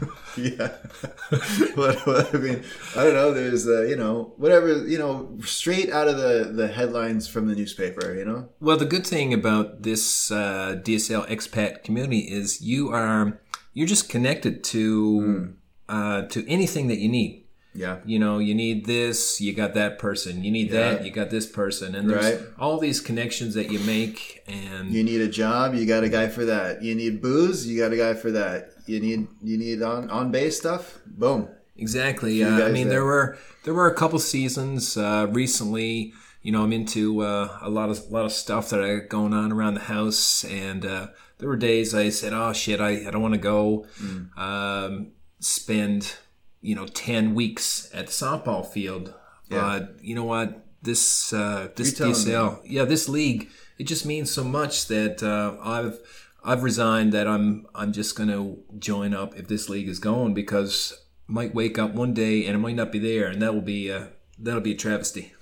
yeah. 0.36 0.68
what, 1.74 2.06
what, 2.06 2.34
I 2.34 2.38
mean, 2.38 2.62
I 2.96 3.04
don't 3.04 3.14
know. 3.14 3.32
There's, 3.32 3.66
uh, 3.66 3.82
you 3.82 3.96
know, 3.96 4.32
whatever, 4.36 4.86
you 4.86 4.98
know, 4.98 5.38
straight 5.44 5.90
out 5.90 6.08
of 6.08 6.16
the, 6.16 6.52
the 6.54 6.68
headlines 6.68 7.28
from 7.28 7.46
the 7.48 7.54
newspaper, 7.54 8.14
you 8.14 8.24
know? 8.24 8.48
Well, 8.60 8.76
the 8.76 8.86
good 8.86 9.06
thing 9.06 9.32
about 9.34 9.82
this 9.82 10.30
uh, 10.30 10.80
DSL 10.82 11.28
expat 11.28 11.84
community 11.84 12.20
is 12.20 12.60
you 12.62 12.90
are 12.90 13.40
you're 13.74 13.86
just 13.86 14.08
connected 14.08 14.62
to 14.64 15.54
uh, 15.88 16.22
to 16.22 16.48
anything 16.48 16.88
that 16.88 16.98
you 16.98 17.08
need. 17.08 17.38
Yeah. 17.74 18.00
you 18.04 18.18
know, 18.18 18.38
you 18.38 18.54
need 18.54 18.84
this, 18.84 19.40
you 19.40 19.54
got 19.54 19.72
that 19.74 19.98
person, 19.98 20.44
you 20.44 20.50
need 20.50 20.70
that, 20.72 21.06
you 21.06 21.10
got 21.10 21.30
this 21.30 21.46
person, 21.46 21.94
and 21.94 22.08
there's 22.08 22.38
Right. 22.38 22.46
all 22.58 22.78
these 22.78 23.00
connections 23.00 23.54
that 23.54 23.72
you 23.72 23.78
make, 23.78 24.42
and 24.46 24.92
You 24.92 25.02
need 25.02 25.22
a 25.22 25.28
job, 25.28 25.74
you 25.74 25.86
got 25.86 26.04
a 26.04 26.10
guy 26.10 26.28
for 26.28 26.44
that. 26.44 26.82
You 26.82 26.94
need 26.94 27.22
booze, 27.22 27.66
you 27.66 27.78
got 27.80 27.90
a 27.90 27.96
guy 27.96 28.12
for 28.12 28.30
that. 28.32 28.71
You 28.86 29.00
need 29.00 29.28
you 29.42 29.58
need 29.58 29.82
on 29.82 30.10
on 30.10 30.30
base 30.30 30.58
stuff. 30.58 30.98
Boom. 31.06 31.48
exactly. 31.76 32.42
Uh, 32.42 32.66
I 32.66 32.72
mean, 32.72 32.88
there. 32.88 32.98
there 32.98 33.04
were 33.04 33.38
there 33.64 33.74
were 33.74 33.88
a 33.88 33.94
couple 33.94 34.18
seasons 34.18 34.96
uh, 34.96 35.26
recently. 35.30 36.12
You 36.42 36.50
know, 36.52 36.64
I'm 36.64 36.72
into 36.72 37.20
uh, 37.22 37.58
a 37.60 37.70
lot 37.70 37.88
of 37.90 37.98
a 37.98 38.12
lot 38.12 38.24
of 38.24 38.32
stuff 38.32 38.70
that 38.70 38.82
I 38.82 38.96
got 38.96 39.08
going 39.08 39.32
on 39.32 39.52
around 39.52 39.74
the 39.74 39.80
house, 39.82 40.44
and 40.44 40.84
uh, 40.84 41.06
there 41.38 41.48
were 41.48 41.56
days 41.56 41.94
I 41.94 42.08
said, 42.10 42.32
"Oh 42.32 42.52
shit, 42.52 42.80
I, 42.80 43.06
I 43.06 43.10
don't 43.10 43.22
want 43.22 43.34
to 43.34 43.40
go 43.40 43.86
Mm. 44.02 44.36
um, 44.36 45.12
spend 45.38 46.16
you 46.60 46.74
know 46.74 46.86
ten 46.86 47.34
weeks 47.34 47.88
at 47.94 48.06
the 48.06 48.12
softball 48.12 48.66
field." 48.66 49.14
Yeah. 49.48 49.60
But 49.60 50.02
you 50.02 50.14
know 50.14 50.24
what? 50.24 50.66
This 50.82 51.32
uh, 51.32 51.68
this 51.76 51.88
You're 51.98 52.10
telling 52.12 52.24
me. 52.26 52.32
DSL, 52.32 52.60
yeah, 52.64 52.84
this 52.84 53.08
league, 53.08 53.48
it 53.78 53.84
just 53.84 54.04
means 54.04 54.28
so 54.30 54.42
much 54.42 54.88
that 54.88 55.22
uh, 55.22 55.56
I've 55.62 56.00
I've 56.44 56.62
resigned 56.62 57.12
that 57.12 57.26
I'm 57.26 57.66
I'm 57.74 57.92
just 57.92 58.16
gonna 58.16 58.56
join 58.78 59.14
up 59.14 59.36
if 59.36 59.48
this 59.48 59.68
league 59.68 59.88
is 59.88 59.98
going 59.98 60.34
because 60.34 60.92
I 61.28 61.32
might 61.32 61.54
wake 61.54 61.78
up 61.78 61.94
one 61.94 62.14
day 62.14 62.46
and 62.46 62.54
it 62.54 62.58
might 62.58 62.76
not 62.76 62.92
be 62.92 62.98
there, 62.98 63.28
and 63.28 63.40
that 63.42 63.54
will 63.54 63.60
be 63.60 63.90
uh, 63.92 64.06
that'll 64.38 64.60
be 64.60 64.72
a 64.72 64.76
travesty. 64.76 65.32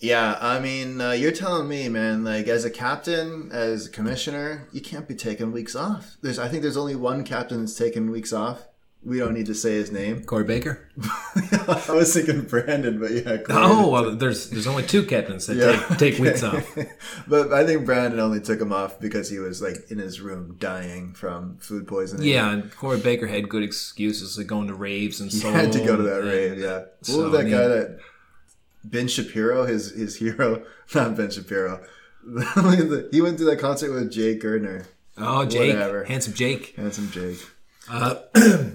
Yeah, 0.00 0.38
I 0.40 0.60
mean, 0.60 1.00
uh, 1.00 1.10
you're 1.10 1.32
telling 1.32 1.68
me, 1.68 1.88
man. 1.88 2.22
Like, 2.22 2.46
as 2.46 2.64
a 2.64 2.70
captain, 2.70 3.50
as 3.50 3.86
a 3.86 3.90
commissioner, 3.90 4.68
you 4.72 4.80
can't 4.80 5.08
be 5.08 5.14
taking 5.16 5.50
weeks 5.50 5.74
off. 5.74 6.16
There's, 6.22 6.38
I 6.38 6.46
think, 6.48 6.62
there's 6.62 6.76
only 6.76 6.94
one 6.94 7.24
captain 7.24 7.60
that's 7.60 7.74
taken 7.74 8.08
weeks 8.10 8.32
off. 8.32 8.68
We 9.04 9.18
don't 9.20 9.32
need 9.32 9.46
to 9.46 9.54
say 9.54 9.74
his 9.74 9.92
name. 9.92 10.24
Corey 10.24 10.44
Baker. 10.44 10.88
I 11.68 11.84
was 11.92 12.12
thinking 12.12 12.42
Brandon, 12.42 12.98
but 12.98 13.10
yeah. 13.12 13.36
Corey. 13.38 13.44
Oh 13.62 13.88
well, 13.90 14.16
there's 14.16 14.50
there's 14.50 14.66
only 14.66 14.82
two 14.82 15.04
captains 15.04 15.46
that 15.46 15.56
Yeah, 15.56 15.78
take, 15.90 15.98
take 15.98 16.14
okay. 16.14 16.22
weeks 16.24 16.42
off. 16.42 16.76
but 17.28 17.52
I 17.52 17.64
think 17.64 17.86
Brandon 17.86 18.18
only 18.20 18.40
took 18.40 18.60
him 18.60 18.72
off 18.72 18.98
because 19.00 19.30
he 19.30 19.38
was 19.38 19.62
like 19.62 19.90
in 19.90 19.98
his 19.98 20.20
room 20.20 20.56
dying 20.58 21.14
from 21.14 21.58
food 21.58 21.86
poisoning. 21.86 22.26
Yeah, 22.26 22.50
and 22.50 22.74
Corey 22.74 22.98
Baker 23.00 23.28
had 23.28 23.48
good 23.48 23.62
excuses 23.62 24.36
like 24.36 24.48
going 24.48 24.66
to 24.66 24.74
raves 24.74 25.20
and 25.20 25.30
he 25.32 25.38
so 25.38 25.52
had 25.52 25.72
to 25.72 25.78
go 25.84 25.96
to 25.96 26.02
that 26.02 26.20
and- 26.20 26.28
rave. 26.28 26.58
Yeah, 26.58 26.78
what 26.78 26.96
So, 27.06 27.22
was 27.30 27.32
that 27.32 27.44
guy 27.48 27.68
that 27.68 27.98
Ben 28.84 29.06
Shapiro, 29.08 29.64
his 29.64 29.92
his 29.92 30.16
hero, 30.16 30.64
not 30.94 31.16
Ben 31.16 31.30
Shapiro. 31.30 31.84
he 33.12 33.20
went 33.20 33.38
to 33.38 33.44
that 33.44 33.58
concert 33.60 33.92
with 33.92 34.10
Jake 34.10 34.42
Gardner, 34.42 34.86
Oh, 35.16 35.44
Jake, 35.46 35.72
Whatever. 35.72 36.04
handsome 36.04 36.34
Jake. 36.34 36.74
handsome 36.76 37.10
Jake. 37.12 37.38
Uh, 37.90 38.16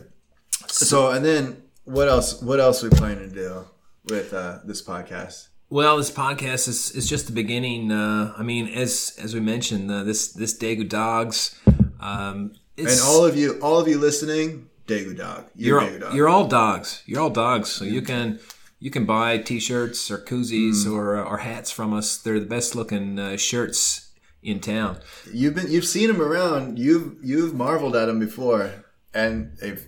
So 0.73 1.11
and 1.11 1.23
then 1.23 1.63
what 1.85 2.07
else? 2.07 2.41
What 2.41 2.59
else 2.59 2.81
we 2.83 2.89
planning 2.89 3.29
to 3.29 3.35
do 3.35 3.65
with 4.05 4.33
uh, 4.33 4.59
this 4.65 4.81
podcast? 4.81 5.47
Well, 5.69 5.97
this 5.97 6.11
podcast 6.11 6.67
is, 6.67 6.91
is 6.91 7.09
just 7.09 7.25
the 7.27 7.33
beginning. 7.33 7.91
Uh, 7.91 8.33
I 8.37 8.43
mean, 8.43 8.67
as 8.67 9.15
as 9.21 9.33
we 9.33 9.39
mentioned, 9.39 9.91
uh, 9.91 10.03
this 10.03 10.33
this 10.33 10.57
Daegu 10.57 10.87
Dogs. 10.87 11.59
Um, 11.99 12.53
And 12.77 12.99
all 13.03 13.23
of 13.25 13.35
you, 13.37 13.59
all 13.61 13.79
of 13.79 13.87
you 13.87 13.99
listening, 13.99 14.67
Daegu 14.87 15.15
Dog, 15.15 15.45
you're, 15.55 15.81
you're 15.81 15.89
Daegu 15.91 15.99
Dog. 15.99 16.13
you're 16.15 16.29
all 16.29 16.47
dogs. 16.47 17.03
You're 17.05 17.21
all 17.21 17.29
dogs. 17.29 17.69
So 17.69 17.85
you 17.85 18.01
can 18.01 18.39
you 18.79 18.89
can 18.89 19.05
buy 19.05 19.37
T-shirts 19.37 20.09
or 20.11 20.17
koozies 20.17 20.85
or 20.91 21.17
or 21.23 21.37
hats 21.37 21.71
from 21.71 21.93
us. 21.93 22.17
They're 22.17 22.39
the 22.39 22.45
best 22.57 22.75
looking 22.75 23.19
uh, 23.19 23.37
shirts 23.37 24.11
in 24.41 24.59
town. 24.59 24.97
You've 25.31 25.55
been, 25.55 25.71
you've 25.71 25.85
seen 25.85 26.07
them 26.07 26.21
around. 26.21 26.77
You've 26.79 27.15
you've 27.23 27.53
marveled 27.53 27.95
at 27.95 28.07
them 28.07 28.19
before, 28.19 28.71
and 29.13 29.55
they've, 29.61 29.85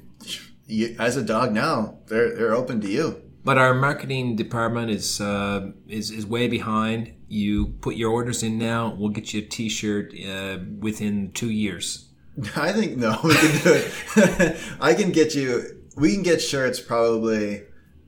you, 0.67 0.95
as 0.99 1.17
a 1.17 1.23
dog 1.23 1.51
now, 1.51 1.99
they're 2.07 2.35
they're 2.35 2.55
open 2.55 2.81
to 2.81 2.87
you. 2.87 3.21
But 3.43 3.57
our 3.59 3.73
marketing 3.73 4.35
department 4.35 4.89
is 4.89 5.21
uh, 5.21 5.71
is 5.87 6.11
is 6.11 6.25
way 6.25 6.47
behind. 6.47 7.13
You 7.27 7.67
put 7.81 7.95
your 7.95 8.11
orders 8.11 8.43
in 8.43 8.57
now. 8.57 8.95
We'll 8.97 9.09
get 9.09 9.33
you 9.33 9.41
a 9.41 9.45
T-shirt 9.45 10.13
uh, 10.27 10.59
within 10.79 11.31
two 11.31 11.49
years. 11.49 12.09
I 12.55 12.73
think 12.73 12.97
no, 12.97 13.19
we 13.23 13.35
can 13.35 13.61
do 13.63 13.73
it. 13.73 14.57
I 14.81 14.93
can 14.93 15.11
get 15.11 15.35
you. 15.35 15.83
We 15.95 16.13
can 16.13 16.23
get 16.23 16.41
shirts 16.41 16.79
probably. 16.79 17.63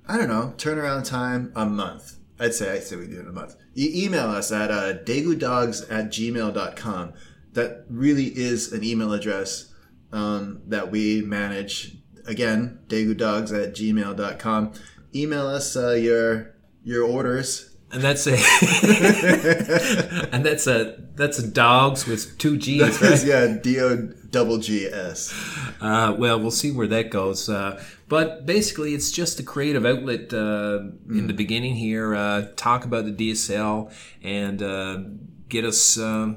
I 0.07 0.17
don't 0.17 0.27
know. 0.27 0.53
Turnaround 0.57 1.05
time 1.05 1.51
a 1.55 1.65
month. 1.65 2.17
I'd 2.39 2.53
say 2.53 2.73
I'd 2.73 2.83
say 2.83 2.95
we 2.95 3.07
do 3.07 3.17
it 3.17 3.21
in 3.21 3.27
a 3.27 3.31
month. 3.31 3.55
You 3.73 3.91
email 3.93 4.29
us 4.29 4.51
at 4.51 4.71
uh, 4.71 4.93
dagudogs 5.03 5.83
at 5.91 6.07
gmail.com. 6.07 7.13
That 7.53 7.85
really 7.89 8.25
is 8.37 8.71
an 8.71 8.83
email 8.83 9.13
address 9.13 9.73
um, 10.11 10.61
that 10.67 10.91
we 10.91 11.21
manage. 11.21 11.96
Again, 12.27 12.79
dagudogs 12.87 13.51
at 13.51 13.73
gmail.com. 13.73 14.73
Email 15.15 15.47
us 15.47 15.75
uh, 15.75 15.91
your 15.91 16.53
your 16.83 17.03
orders. 17.03 17.73
And 17.89 18.01
that's 18.01 18.27
a 18.27 18.33
and 20.33 20.45
that's 20.45 20.67
a 20.67 20.97
that's 21.15 21.39
a 21.39 21.47
dogs 21.47 22.05
with 22.05 22.37
two 22.37 22.57
G's, 22.57 23.01
right? 23.01 23.25
yeah, 23.25 23.57
D 23.61 23.79
O 23.79 23.95
double 24.29 24.57
G 24.57 24.85
S. 24.85 25.33
Uh, 25.79 26.13
well, 26.17 26.37
we'll 26.37 26.51
see 26.51 26.69
where 26.71 26.87
that 26.87 27.09
goes. 27.09 27.47
Uh, 27.47 27.81
but 28.09 28.45
basically, 28.45 28.93
it's 28.93 29.09
just 29.09 29.39
a 29.39 29.43
creative 29.43 29.85
outlet 29.85 30.33
uh, 30.33 30.79
in 31.09 31.27
the 31.27 31.33
beginning 31.33 31.75
here. 31.75 32.13
Uh, 32.13 32.47
talk 32.57 32.83
about 32.83 33.05
the 33.05 33.11
DSL 33.13 33.93
and 34.21 34.61
uh, 34.61 34.99
get 35.47 35.63
us 35.63 35.97
uh, 35.97 36.33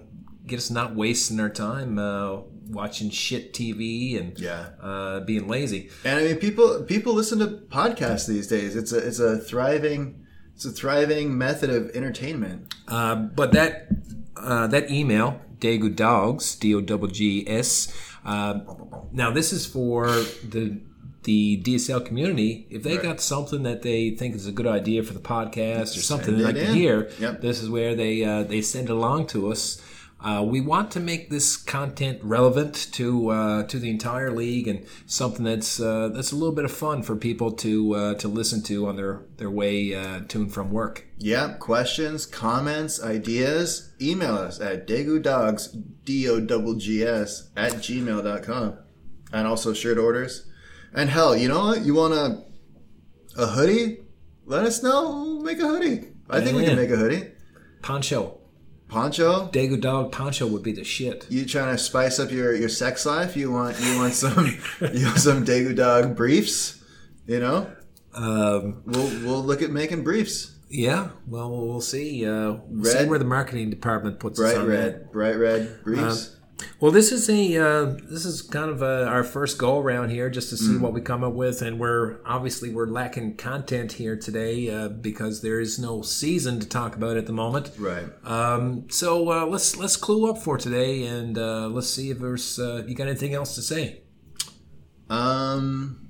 get 0.47 0.59
us 0.59 0.71
not 0.71 0.95
wasting 0.95 1.41
our 1.41 1.49
time 1.51 1.99
uh, 1.99 2.39
watching 2.73 3.11
shit 3.11 3.53
TV 3.53 4.19
and 4.19 4.39
Yeah. 4.39 4.69
uh, 4.83 5.21
being 5.21 5.49
lazy. 5.49 5.91
And 6.05 6.19
I 6.21 6.25
mean, 6.25 6.37
people 6.37 6.83
people 6.83 7.13
listen 7.15 7.39
to 7.41 7.47
podcasts 7.47 8.27
these 8.27 8.47
days. 8.47 8.77
It's 8.77 8.93
a 8.93 8.99
it's 8.99 9.19
a 9.19 9.39
thriving 9.39 10.25
it's 10.55 10.65
a 10.65 10.71
thriving 10.71 11.37
method 11.39 11.71
of 11.71 11.91
entertainment. 11.95 12.75
Uh, 12.89 13.15
but 13.17 13.53
that 13.53 13.89
uh, 14.37 14.67
that 14.69 14.91
email, 14.91 15.41
Daegu 15.59 15.95
Dogs, 15.95 16.55
D 16.57 16.75
O 16.75 16.81
G 16.81 17.09
G 17.13 17.45
S. 17.49 17.93
Uh, 18.25 18.61
now 19.13 19.31
this 19.31 19.53
is 19.53 19.67
for 19.67 20.07
the 20.09 20.81
the 21.25 21.61
DSL 21.63 22.05
community. 22.07 22.67
If 22.71 22.83
they 22.83 22.97
got 22.97 23.21
something 23.21 23.63
that 23.65 23.83
they 23.83 24.11
think 24.11 24.35
is 24.35 24.47
a 24.47 24.53
good 24.53 24.67
idea 24.67 25.03
for 25.03 25.13
the 25.13 25.21
podcast 25.21 25.97
or 25.97 26.01
something 26.01 26.37
they 26.39 26.45
like 26.45 26.55
to 26.55 26.65
hear, 26.67 27.11
Yep. 27.21 27.43
this 27.43 27.63
is 27.63 27.69
where 27.69 27.95
they 27.95 28.25
uh, 28.25 28.43
they 28.45 28.63
send 28.63 28.89
it 28.89 28.93
along 28.93 29.27
to 29.29 29.51
us. 29.53 29.81
Uh, 30.23 30.45
we 30.47 30.61
want 30.61 30.91
to 30.91 31.01
make 31.01 31.31
this 31.31 31.57
content 31.57 32.21
relevant 32.23 32.89
to 32.93 33.31
uh, 33.31 33.63
to 33.65 33.79
the 33.79 33.89
entire 33.89 34.31
league 34.31 34.69
and 34.69 34.87
something 35.07 35.45
that's 35.45 35.81
uh, 35.81 36.11
that's 36.13 36.31
a 36.31 36.37
little 36.37 36.55
bit 36.55 36.67
of 36.67 36.73
fun 36.73 37.03
for 37.03 37.17
people 37.17 37.51
to 37.53 37.95
uh, 37.95 38.15
to 38.15 38.29
listen 38.29 38.63
to 38.63 38.87
on 38.87 38.97
their 38.97 39.23
their 39.39 39.51
way 39.51 39.95
uh, 39.95 40.21
to 40.29 40.43
and 40.43 40.53
from 40.53 40.71
work. 40.71 41.07
Yeah, 41.17 41.55
questions, 41.59 42.27
comments, 42.27 43.03
ideas, 43.03 43.93
email 44.01 44.35
us 44.35 44.61
at 44.61 44.87
dagudogs, 44.87 45.69
D 46.05 46.29
O 46.29 46.39
double 46.39 46.75
G 46.75 47.03
S, 47.03 47.51
at 47.57 47.73
gmail.com. 47.73 48.79
And 49.33 49.47
also 49.47 49.73
shirt 49.73 49.97
orders. 49.97 50.51
And 50.93 51.09
hell, 51.09 51.37
you 51.37 51.49
know 51.49 51.67
what? 51.67 51.83
You 51.83 51.95
want 51.95 52.15
a, 52.15 52.45
a 53.41 53.47
hoodie? 53.47 53.99
Let 54.45 54.67
us 54.67 54.83
know. 54.83 55.03
We'll 55.05 55.43
make 55.43 55.61
a 55.61 55.69
hoodie. 55.69 56.09
I 56.29 56.41
think 56.41 56.57
we 56.57 56.65
can 56.65 56.77
make 56.77 56.91
a 56.91 56.97
hoodie. 56.97 57.31
Poncho. 57.81 58.40
Poncho? 58.91 59.49
Daegu 59.53 59.81
Dog 59.81 60.13
Poncho 60.13 60.47
would 60.47 60.63
be 60.63 60.73
the 60.73 60.85
shit. 60.85 61.27
You 61.31 61.47
trying 61.47 61.75
to 61.75 61.79
spice 61.83 62.19
up 62.19 62.31
your, 62.31 62.55
your 62.55 62.69
sex 62.69 63.07
life? 63.07 63.37
You 63.37 63.51
want 63.53 63.81
you 63.81 63.97
want 63.99 64.13
some 64.15 64.47
you 64.93 65.07
want 65.07 65.19
some 65.19 65.45
Daegu 65.45 65.75
Dog 65.77 66.17
briefs? 66.17 66.83
You 67.27 67.41
know, 67.41 67.71
Um, 68.15 68.83
we'll 68.87 69.09
we'll 69.25 69.43
look 69.45 69.63
at 69.63 69.71
making 69.71 70.03
briefs. 70.05 70.57
yeah, 70.69 71.11
well, 71.27 71.51
we'll 71.51 71.81
see. 71.81 72.27
Uh, 72.27 72.57
we'll 72.67 72.85
see 72.91 73.05
where 73.07 73.19
the 73.19 73.25
marketing 73.25 73.71
department 73.71 74.19
puts 74.19 74.39
us 74.41 74.53
Bright 74.53 74.61
on 74.63 74.67
red, 74.69 75.13
bright 75.13 75.37
red 75.37 75.83
briefs. 75.85 76.29
that. 76.31 76.37
Well, 76.79 76.91
this 76.93 77.13
is 77.13 77.29
a 77.29 77.57
uh, 77.57 77.85
this 78.09 78.25
is 78.25 78.43
kind 78.43 78.71
of 78.71 78.83
uh 78.83 79.05
our 79.09 79.25
first 79.25 79.59
go 79.59 79.79
around 79.79 80.11
here, 80.11 80.29
just 80.31 80.51
to 80.51 80.57
see 80.57 80.73
Mm. 80.75 80.81
what 80.81 80.93
we 80.93 81.01
come 81.01 81.23
up 81.25 81.33
with, 81.35 81.63
and 81.63 81.79
we're 81.79 82.19
obviously 82.27 82.73
we're 82.73 82.87
lacking 82.87 83.37
content 83.37 83.93
here 83.93 84.17
today 84.17 84.69
uh, 84.71 84.89
because 84.89 85.43
there 85.43 85.61
is 85.61 85.79
no 85.79 86.03
season 86.03 86.61
to 86.61 86.69
talk 86.69 86.97
about 86.97 87.17
at 87.17 87.27
the 87.27 87.33
moment. 87.33 87.71
right. 87.79 88.07
Um, 88.25 88.89
so 88.91 89.31
uh, 89.31 89.47
let's 89.47 89.77
let's 89.77 89.97
clue 89.97 90.29
up 90.31 90.39
for 90.39 90.59
today, 90.59 91.05
and 91.07 91.37
uh, 91.39 91.69
let's 91.69 91.89
see 91.91 92.11
if 92.11 92.19
there's 92.19 92.59
uh, 92.59 92.83
you 92.87 92.95
got 92.95 93.09
anything 93.09 93.35
else 93.35 93.55
to 93.55 93.63
say. 93.63 94.03
Um, 95.09 96.09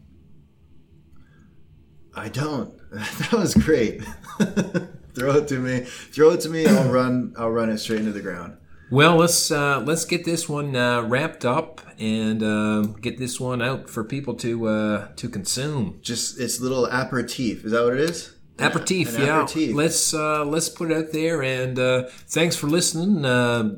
I 2.14 2.28
don't. 2.28 2.74
that 2.92 3.32
was 3.32 3.54
great. 3.54 4.02
Throw 5.14 5.32
it 5.36 5.48
to 5.48 5.58
me. 5.58 5.80
Throw 5.80 6.30
it 6.30 6.40
to 6.40 6.48
me. 6.48 6.66
I'll 6.66 6.90
run. 7.00 7.34
I'll 7.38 7.50
run 7.50 7.70
it 7.70 7.78
straight 7.78 8.00
into 8.00 8.12
the 8.12 8.20
ground. 8.20 8.56
Well, 8.90 9.16
let's 9.16 9.50
uh, 9.52 9.80
let's 9.86 10.04
get 10.04 10.24
this 10.24 10.48
one 10.48 10.74
uh, 10.74 11.02
wrapped 11.02 11.44
up 11.44 11.80
and 11.98 12.42
uh, 12.42 12.82
get 13.00 13.18
this 13.18 13.38
one 13.38 13.62
out 13.62 13.88
for 13.88 14.02
people 14.02 14.34
to 14.36 14.66
uh, 14.66 15.08
to 15.14 15.28
consume. 15.28 15.98
Just 16.02 16.40
it's 16.40 16.60
little 16.60 16.86
aperitif. 16.86 17.64
Is 17.64 17.70
that 17.72 17.84
what 17.84 17.94
it 17.94 18.00
is? 18.00 18.34
Aperitif, 18.58 19.16
yeah. 19.16 19.42
aperitif. 19.42 19.74
Let's 19.76 20.12
uh, 20.12 20.44
let's 20.44 20.68
put 20.68 20.90
it 20.90 20.96
out 20.96 21.12
there. 21.12 21.42
And 21.42 21.78
uh, 21.78 22.08
thanks 22.28 22.56
for 22.56 22.66
listening, 22.66 23.24
uh, 23.24 23.76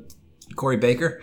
Corey 0.57 0.79
Baker. 0.79 1.23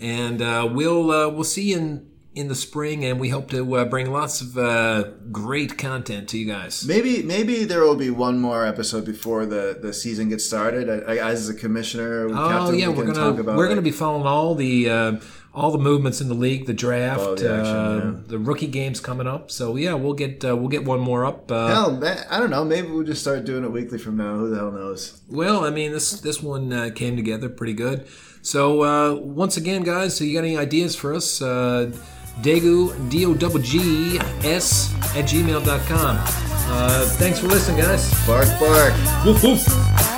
And 0.00 0.42
uh, 0.42 0.68
we'll 0.70 1.10
uh, 1.10 1.28
we'll 1.28 1.44
see 1.44 1.70
you 1.70 1.78
in 1.78 2.10
in 2.34 2.48
the 2.48 2.54
spring, 2.54 3.04
and 3.04 3.20
we 3.20 3.28
hope 3.28 3.48
to 3.50 3.76
uh, 3.76 3.84
bring 3.84 4.10
lots 4.10 4.40
of 4.40 4.58
uh, 4.58 5.04
great 5.30 5.78
content 5.78 6.28
to 6.30 6.38
you 6.38 6.46
guys. 6.46 6.84
Maybe 6.86 7.22
maybe 7.22 7.64
there 7.64 7.82
will 7.82 7.94
be 7.96 8.10
one 8.10 8.40
more 8.40 8.66
episode 8.66 9.04
before 9.04 9.46
the, 9.46 9.78
the 9.80 9.92
season 9.92 10.28
gets 10.30 10.44
started. 10.44 10.90
I, 10.90 11.14
I, 11.14 11.30
as 11.30 11.48
a 11.48 11.54
commissioner, 11.54 12.26
Oh 12.28 12.48
captain, 12.48 12.78
yeah, 12.78 12.88
we 12.88 12.94
we're 12.94 13.04
gonna 13.04 13.14
talk 13.30 13.38
about 13.38 13.56
we're 13.56 13.68
gonna 13.68 13.82
be 13.82 13.92
following 13.92 14.26
all 14.26 14.54
the 14.56 14.90
uh, 14.90 15.12
all 15.54 15.70
the 15.70 15.78
movements 15.78 16.20
in 16.20 16.26
the 16.28 16.34
league, 16.34 16.66
the 16.66 16.74
draft, 16.74 17.20
Oh, 17.20 17.34
the 17.36 17.54
action, 17.54 17.76
uh, 17.76 18.12
yeah. 18.16 18.20
the 18.26 18.38
rookie 18.40 18.66
games 18.66 18.98
coming 18.98 19.28
up. 19.28 19.52
So 19.52 19.76
yeah, 19.76 19.94
we'll 19.94 20.14
get 20.14 20.44
uh, 20.44 20.56
we'll 20.56 20.68
get 20.68 20.84
one 20.84 20.98
more 20.98 21.24
up. 21.24 21.52
Uh, 21.52 21.68
Hell, 21.68 22.04
I 22.30 22.40
don't 22.40 22.50
know. 22.50 22.64
Maybe 22.64 22.88
we'll 22.88 23.04
just 23.04 23.20
start 23.20 23.44
doing 23.44 23.62
it 23.64 23.70
weekly 23.70 23.98
from 23.98 24.16
now. 24.16 24.34
Who 24.36 24.50
the 24.50 24.56
hell 24.56 24.72
knows? 24.72 25.20
Well, 25.30 25.64
I 25.64 25.70
mean 25.70 25.92
this 25.92 26.20
this 26.20 26.42
one 26.42 26.72
uh, 26.72 26.90
came 26.92 27.14
together 27.14 27.48
pretty 27.48 27.74
good. 27.74 28.08
So 28.42 28.82
uh, 28.82 29.14
once 29.20 29.56
again, 29.56 29.84
guys, 29.84 30.16
so 30.16 30.24
you 30.24 30.34
got 30.34 30.44
any 30.44 30.58
ideas 30.58 30.96
for 30.96 31.14
us? 31.14 31.40
Uh, 32.36 32.42
Daegu 32.42 32.94
D 33.08 33.26
O 33.26 33.34
G 33.34 33.58
G 33.58 34.18
S 34.42 34.92
at 35.16 35.24
gmail.com. 35.26 36.16
Uh, 36.66 37.04
thanks 37.18 37.38
for 37.38 37.48
listening, 37.48 37.80
guys. 37.80 38.10
Bark, 38.26 38.48
bark. 38.58 38.94
Woof 39.24 39.42
woof. 39.42 40.13